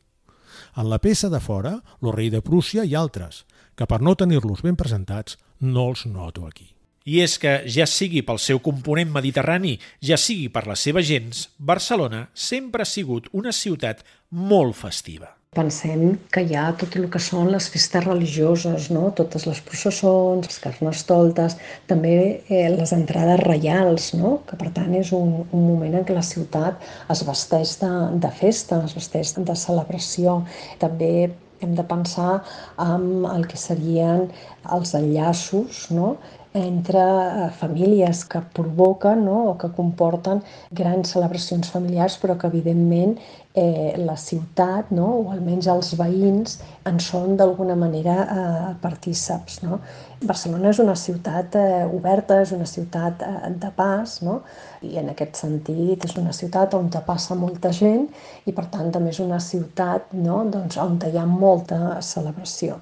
En 0.75 0.89
la 0.91 0.99
peça 0.99 1.29
de 1.31 1.39
fora, 1.39 1.77
el 2.03 2.11
rei 2.11 2.29
de 2.29 2.43
Prússia 2.43 2.83
i 2.83 2.95
altres, 2.95 3.45
que 3.77 3.87
per 3.87 4.01
no 4.01 4.17
tenir-los 4.19 4.65
ben 4.65 4.75
presentats 4.75 5.37
no 5.61 5.87
els 5.93 6.05
noto 6.05 6.45
aquí. 6.45 6.76
I 7.07 7.21
és 7.23 7.37
que, 7.39 7.53
ja 7.71 7.85
sigui 7.87 8.19
pel 8.27 8.39
seu 8.43 8.59
component 8.59 9.13
mediterrani, 9.13 9.77
ja 10.03 10.17
sigui 10.19 10.49
per 10.51 10.65
les 10.67 10.81
seves 10.83 11.07
gens, 11.07 11.45
Barcelona 11.57 12.25
sempre 12.35 12.83
ha 12.83 12.89
sigut 12.89 13.29
una 13.31 13.53
ciutat 13.55 14.03
molt 14.51 14.75
festiva. 14.75 15.29
Pensem 15.55 16.17
que 16.35 16.43
hi 16.43 16.57
ha 16.59 16.65
tot 16.77 16.97
el 16.99 17.07
que 17.13 17.21
són 17.23 17.47
les 17.53 17.69
festes 17.71 18.03
religioses, 18.03 18.89
no? 18.91 19.07
totes 19.15 19.47
les 19.47 19.61
processons, 19.69 20.51
les 20.51 20.59
carnestoltes, 20.65 21.55
també 21.87 22.13
eh, 22.51 22.67
les 22.75 22.91
entrades 22.93 23.39
reials, 23.45 24.11
no? 24.19 24.35
que 24.49 24.59
per 24.59 24.73
tant 24.75 24.91
és 24.99 25.13
un, 25.15 25.33
un 25.47 25.65
moment 25.71 25.95
en 26.01 26.05
què 26.05 26.13
la 26.17 26.27
ciutat 26.27 26.83
es 27.15 27.23
vesteix 27.25 27.77
de, 27.79 27.93
de 28.27 28.33
festa, 28.43 28.83
es 28.83 28.99
vesteix 28.99 29.37
de 29.39 29.55
celebració. 29.63 30.41
També 30.83 31.29
hem 31.63 31.73
de 31.79 31.87
pensar 31.89 32.43
en 32.83 33.25
el 33.31 33.47
que 33.49 33.57
serien 33.57 34.27
els 34.75 34.93
enllaços 34.99 35.87
no? 35.95 36.17
Entre 36.57 36.99
eh, 36.99 37.49
famílies 37.59 38.23
que 38.25 38.41
provoquen 38.53 39.25
no? 39.25 39.37
o 39.51 39.57
que 39.57 39.69
comporten 39.75 40.41
grans 40.71 41.13
celebracions 41.13 41.69
familiars, 41.69 42.17
però 42.21 42.37
que 42.37 42.49
evidentment 42.49 43.17
eh, 43.53 43.93
la 43.97 44.15
ciutat, 44.17 44.89
no? 44.91 45.07
o 45.21 45.31
almenys 45.33 45.69
els 45.73 45.93
veïns, 45.99 46.57
en 46.89 46.99
són 47.03 47.37
d'alguna 47.37 47.77
manera 47.77 48.17
eh, 48.23 48.71
partíceps. 48.81 49.61
No? 49.65 49.79
Barcelona 50.23 50.73
és 50.73 50.81
una 50.81 50.97
ciutat 50.97 51.57
eh, 51.61 51.85
oberta, 51.85 52.41
és 52.41 52.53
una 52.57 52.65
ciutat 52.69 53.21
eh, 53.25 53.53
de 53.61 53.71
pas, 53.77 54.17
no? 54.25 54.41
i 54.81 54.97
en 55.01 55.13
aquest 55.13 55.41
sentit 55.43 56.05
és 56.05 56.17
una 56.17 56.33
ciutat 56.33 56.73
on 56.77 56.89
passa 57.05 57.37
molta 57.37 57.71
gent 57.73 58.07
i 58.45 58.53
per 58.53 58.67
tant 58.73 58.91
també 58.93 59.13
és 59.13 59.21
una 59.23 59.39
ciutat 59.39 60.13
no? 60.13 60.43
doncs, 60.49 60.77
on 60.81 60.97
hi 61.05 61.17
ha 61.17 61.25
molta 61.29 62.01
celebració. 62.01 62.81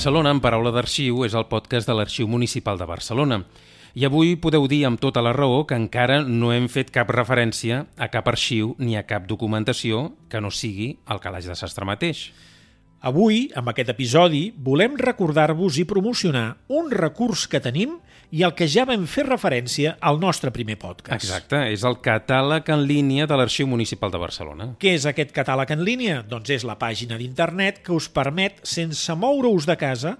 Barcelona 0.00 0.30
en 0.32 0.38
paraula 0.40 0.70
d'arxiu 0.72 1.18
és 1.26 1.34
el 1.36 1.44
podcast 1.50 1.84
de 1.84 1.92
l'Arxiu 1.92 2.24
Municipal 2.24 2.78
de 2.80 2.86
Barcelona. 2.88 3.36
I 3.92 4.06
avui 4.08 4.30
podeu 4.40 4.64
dir 4.64 4.78
amb 4.88 4.96
tota 4.96 5.20
la 5.20 5.34
raó 5.36 5.66
que 5.68 5.76
encara 5.76 6.22
no 6.24 6.54
hem 6.54 6.70
fet 6.72 6.88
cap 6.88 7.10
referència 7.12 7.82
a 8.00 8.08
cap 8.08 8.30
arxiu 8.32 8.70
ni 8.78 8.96
a 8.96 9.02
cap 9.04 9.26
documentació 9.28 10.14
que 10.32 10.40
no 10.40 10.48
sigui 10.48 10.94
el 11.04 11.20
calaix 11.20 11.50
de 11.50 11.58
sastre 11.60 11.84
mateix. 11.84 12.30
Avui, 13.04 13.42
amb 13.52 13.68
aquest 13.74 13.92
episodi, 13.92 14.40
volem 14.56 14.96
recordar-vos 14.96 15.76
i 15.76 15.84
promocionar 15.84 16.46
un 16.72 16.88
recurs 16.88 17.44
que 17.44 17.60
tenim 17.60 17.98
i 18.30 18.44
el 18.46 18.52
que 18.54 18.68
ja 18.70 18.84
vam 18.86 19.06
fer 19.10 19.24
referència 19.26 19.96
al 20.06 20.20
nostre 20.22 20.52
primer 20.54 20.76
podcast. 20.78 21.24
Exacte, 21.24 21.64
és 21.72 21.82
el 21.86 21.98
catàleg 22.02 22.68
en 22.70 22.84
línia 22.86 23.26
de 23.30 23.38
l'Arxiu 23.38 23.66
Municipal 23.70 24.12
de 24.14 24.20
Barcelona. 24.22 24.68
Què 24.80 24.94
és 24.98 25.06
aquest 25.10 25.34
catàleg 25.34 25.72
en 25.74 25.82
línia? 25.86 26.20
Doncs 26.26 26.52
és 26.60 26.66
la 26.66 26.78
pàgina 26.78 27.18
d'internet 27.18 27.82
que 27.86 27.94
us 27.96 28.06
permet, 28.08 28.62
sense 28.62 29.16
moure-us 29.18 29.66
de 29.66 29.76
casa, 29.80 30.16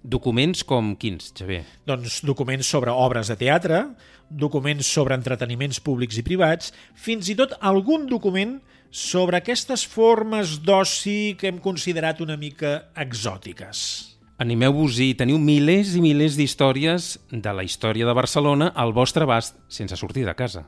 Documents 0.00 0.64
com 0.64 0.94
quins, 1.00 1.28
Xavier? 1.36 1.60
Doncs 1.84 2.22
documents 2.24 2.68
sobre 2.68 2.92
obres 2.92 3.28
de 3.28 3.36
teatre, 3.40 3.82
documents 4.28 4.88
sobre 4.88 5.16
entreteniments 5.16 5.80
públics 5.84 6.16
i 6.20 6.24
privats, 6.24 6.72
fins 6.96 7.28
i 7.28 7.36
tot 7.36 7.52
algun 7.60 8.08
document 8.08 8.58
sobre 8.88 9.40
aquestes 9.40 9.84
formes 9.84 10.56
d'oci 10.64 11.36
que 11.36 11.52
hem 11.52 11.60
considerat 11.60 12.24
una 12.24 12.40
mica 12.40 12.88
exòtiques. 12.96 14.13
Animeu-vos-hi, 14.44 15.14
teniu 15.16 15.38
milers 15.40 15.94
i 15.96 16.02
milers 16.04 16.34
d'històries 16.36 17.14
de 17.32 17.52
la 17.56 17.62
història 17.64 18.04
de 18.04 18.12
Barcelona 18.12 18.66
al 18.76 18.90
vostre 18.92 19.24
abast 19.24 19.54
sense 19.72 19.96
sortir 19.96 20.26
de 20.28 20.34
casa. 20.36 20.66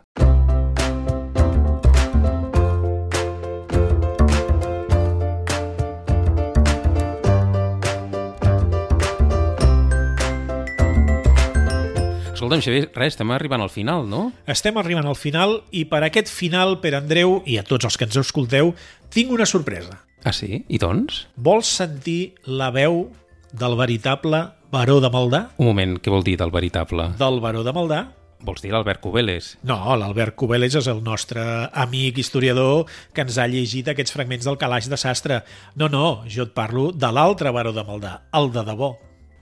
Escolta'm, 12.33 12.63
Xavier, 12.65 12.89
res, 12.97 13.13
estem 13.13 13.35
arribant 13.37 13.61
al 13.61 13.75
final, 13.75 14.09
no? 14.09 14.31
Estem 14.49 14.81
arribant 14.81 15.05
al 15.05 15.21
final 15.21 15.59
i 15.69 15.85
per 15.85 16.01
aquest 16.07 16.33
final, 16.33 16.79
per 16.81 16.95
Andreu 16.97 17.43
i 17.45 17.61
a 17.61 17.67
tots 17.67 17.91
els 17.91 18.01
que 18.01 18.09
ens 18.09 18.17
escolteu, 18.25 18.73
tinc 19.13 19.37
una 19.37 19.45
sorpresa. 19.45 20.01
Ah, 20.25 20.33
sí? 20.33 20.65
I 20.65 20.81
doncs? 20.81 21.27
Vols 21.37 21.69
sentir 21.77 22.39
la 22.49 22.73
veu 22.73 23.05
del 23.53 23.77
veritable 23.79 24.43
baró 24.73 25.01
de 25.01 25.11
Maldà? 25.13 25.43
Un 25.59 25.71
moment, 25.71 25.97
què 26.03 26.13
vol 26.13 26.25
dir 26.27 26.37
del 26.41 26.53
veritable? 26.55 27.11
Del 27.19 27.41
baró 27.41 27.63
de 27.67 27.75
Maldà? 27.77 28.01
Vols 28.47 28.61
dir 28.61 28.71
l'Albert 28.71 29.01
Cubeles? 29.01 29.55
No, 29.67 29.79
l'Albert 29.97 30.37
Cubeles 30.37 30.77
és 30.77 30.89
el 30.93 31.01
nostre 31.05 31.43
amic 31.73 32.19
historiador 32.21 32.85
que 33.17 33.25
ens 33.25 33.39
ha 33.41 33.47
llegit 33.49 33.89
aquests 33.89 34.13
fragments 34.13 34.45
del 34.47 34.59
calaix 34.61 34.91
de 34.93 34.99
sastre. 35.01 35.41
No, 35.75 35.89
no, 35.89 36.23
jo 36.29 36.45
et 36.45 36.53
parlo 36.55 36.91
de 36.93 37.11
l'altre 37.13 37.53
baró 37.55 37.73
de 37.73 37.87
Maldà, 37.87 38.19
el 38.37 38.53
de 38.53 38.67
debò. 38.67 38.93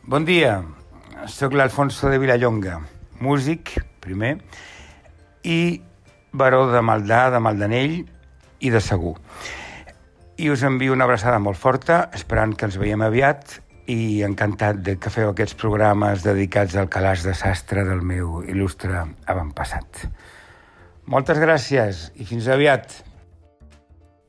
Bon 0.06 0.24
dia, 0.28 0.60
sóc 1.26 1.56
l'Alfonso 1.56 2.12
de 2.12 2.20
Vilallonga, 2.22 2.78
músic, 3.24 3.74
primer, 4.04 4.36
i 5.42 5.80
baró 6.32 6.68
de 6.70 6.82
Maldà, 6.84 7.26
de 7.34 7.42
Maldanell 7.42 7.98
i 8.60 8.70
de 8.70 8.80
Segur. 8.80 9.16
I 10.38 10.50
us 10.50 10.64
envio 10.66 10.94
una 10.94 11.06
abraçada 11.06 11.38
molt 11.42 11.58
forta, 11.58 12.08
esperant 12.14 12.54
que 12.58 12.66
ens 12.68 12.78
veiem 12.78 13.02
aviat 13.06 13.60
i 13.90 14.22
encantat 14.24 14.80
de 14.84 14.96
que 14.96 15.12
feu 15.12 15.30
aquests 15.30 15.56
programes 15.60 16.24
dedicats 16.24 16.76
al 16.80 16.88
calaix 16.92 17.24
de 17.26 17.34
sastre 17.36 17.84
del 17.84 18.00
meu 18.06 18.40
il·lustre 18.48 19.04
avantpassat. 19.28 20.06
Moltes 21.10 21.40
gràcies 21.40 22.06
i 22.16 22.24
fins 22.24 22.48
aviat. 22.48 23.02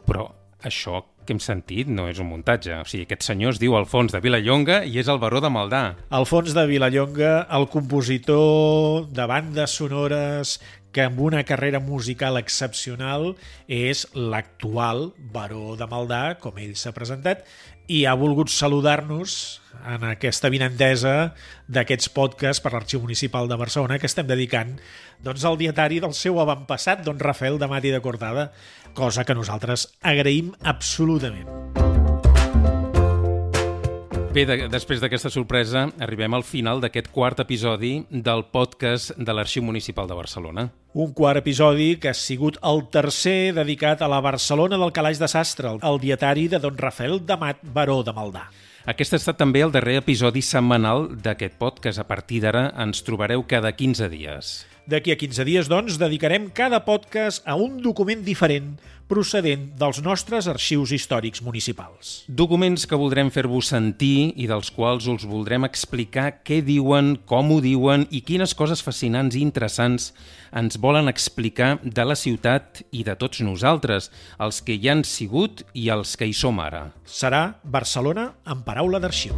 Però 0.05 0.27
això 0.67 1.05
que 1.25 1.33
hem 1.33 1.41
sentit 1.41 1.89
no 1.89 2.05
és 2.11 2.19
un 2.21 2.29
muntatge. 2.29 2.75
O 2.83 2.87
sigui, 2.87 3.05
aquest 3.07 3.25
senyor 3.25 3.55
es 3.55 3.61
diu 3.61 3.75
Alfons 3.77 4.13
de 4.13 4.21
Vilallonga 4.21 4.83
i 4.85 4.99
és 5.01 5.09
el 5.09 5.19
baró 5.23 5.41
de 5.41 5.49
Maldà. 5.49 5.83
Alfons 6.13 6.53
de 6.53 6.65
Vilallonga, 6.69 7.33
el 7.57 7.67
compositor 7.73 9.07
de 9.09 9.27
bandes 9.31 9.79
sonores 9.79 10.59
que 10.95 11.03
amb 11.03 11.19
una 11.19 11.43
carrera 11.43 11.81
musical 11.83 12.39
excepcional 12.39 13.33
és 13.67 14.05
l'actual 14.15 15.09
baró 15.33 15.75
de 15.75 15.87
Maldà, 15.91 16.37
com 16.39 16.55
ell 16.55 16.77
s'ha 16.79 16.95
presentat, 16.95 17.43
i 17.91 18.05
ha 18.07 18.15
volgut 18.17 18.49
saludar-nos 18.49 19.59
en 19.91 20.05
aquesta 20.07 20.49
vinentesa 20.49 21.35
d'aquests 21.67 22.09
podcasts 22.15 22.63
per 22.63 22.71
l'Arxiu 22.73 23.03
Municipal 23.03 23.51
de 23.51 23.59
Barcelona 23.59 23.99
que 23.99 24.07
estem 24.07 24.29
dedicant 24.29 24.77
doncs, 25.19 25.43
al 25.43 25.59
dietari 25.59 25.99
del 25.99 26.15
seu 26.15 26.39
avantpassat, 26.39 27.03
don 27.03 27.19
Rafael 27.19 27.59
de 27.59 27.69
Mati 27.69 27.91
de 27.91 28.01
Cortada, 28.01 28.49
cosa 28.95 29.27
que 29.27 29.35
nosaltres 29.35 29.89
agraïm 30.01 30.55
absolutament. 30.63 31.51
Bé, 34.35 34.43
de, 34.43 34.65
després 34.67 34.99
d'aquesta 34.99 35.29
sorpresa, 35.31 35.85
arribem 36.03 36.33
al 36.35 36.43
final 36.43 36.81
d'aquest 36.83 37.05
quart 37.15 37.39
episodi 37.39 38.01
del 38.11 38.41
podcast 38.51 39.13
de 39.15 39.31
l'Arxiu 39.31 39.63
Municipal 39.63 40.09
de 40.09 40.17
Barcelona. 40.17 40.65
Un 40.91 41.13
quart 41.15 41.39
episodi 41.39 41.93
que 41.95 42.11
ha 42.11 42.17
sigut 42.19 42.59
el 42.59 42.83
tercer 42.91 43.53
dedicat 43.55 44.03
a 44.03 44.11
la 44.11 44.19
Barcelona 44.19 44.75
del 44.81 44.91
Calaix 44.91 45.23
de 45.23 45.31
Sastre, 45.31 45.77
el 45.79 46.01
dietari 46.03 46.49
de 46.51 46.59
don 46.59 46.75
Rafael 46.75 47.21
Damat, 47.23 47.63
baró 47.63 48.01
de 48.03 48.11
Maldà. 48.11 48.49
Aquest 48.91 49.15
ha 49.15 49.23
estat 49.23 49.39
també 49.39 49.63
el 49.63 49.71
darrer 49.71 50.01
episodi 50.01 50.43
setmanal 50.43 51.07
d'aquest 51.15 51.55
podcast. 51.55 52.03
A 52.03 52.09
partir 52.11 52.43
d'ara 52.43 52.73
ens 52.75 53.07
trobareu 53.07 53.47
cada 53.47 53.71
15 53.71 54.11
dies. 54.11 54.57
D'aquí 54.85 55.09
a 55.09 55.17
15 55.17 55.45
dies, 55.47 55.69
doncs, 55.71 55.97
dedicarem 55.97 56.51
cada 56.53 56.83
podcast 56.85 57.41
a 57.49 57.55
un 57.57 57.79
document 57.81 58.21
diferent 58.21 58.75
procedent 59.09 59.67
dels 59.77 59.99
nostres 60.01 60.47
arxius 60.49 60.91
històrics 60.95 61.41
municipals. 61.45 62.23
Documents 62.27 62.85
que 62.89 62.97
voldrem 62.97 63.29
fer-vos 63.33 63.69
sentir 63.73 64.33
i 64.37 64.47
dels 64.49 64.71
quals 64.73 65.09
us 65.11 65.25
voldrem 65.29 65.65
explicar 65.67 66.31
què 66.45 66.61
diuen, 66.65 67.15
com 67.25 67.53
ho 67.53 67.59
diuen 67.61 68.07
i 68.09 68.23
quines 68.25 68.55
coses 68.57 68.81
fascinants 68.85 69.37
i 69.37 69.43
interessants 69.45 70.11
ens 70.53 70.79
volen 70.81 71.09
explicar 71.11 71.75
de 71.83 72.05
la 72.05 72.17
ciutat 72.17 72.81
i 72.91 73.05
de 73.05 73.17
tots 73.17 73.41
nosaltres, 73.45 74.09
els 74.41 74.61
que 74.65 74.77
hi 74.77 74.89
han 74.89 75.05
sigut 75.05 75.65
i 75.73 75.89
els 75.93 76.17
que 76.17 76.29
hi 76.29 76.33
som 76.33 76.61
ara. 76.61 76.89
Serà 77.05 77.59
Barcelona 77.63 78.31
en 78.45 78.65
paraula 78.65 79.01
d'arxiu. 79.01 79.37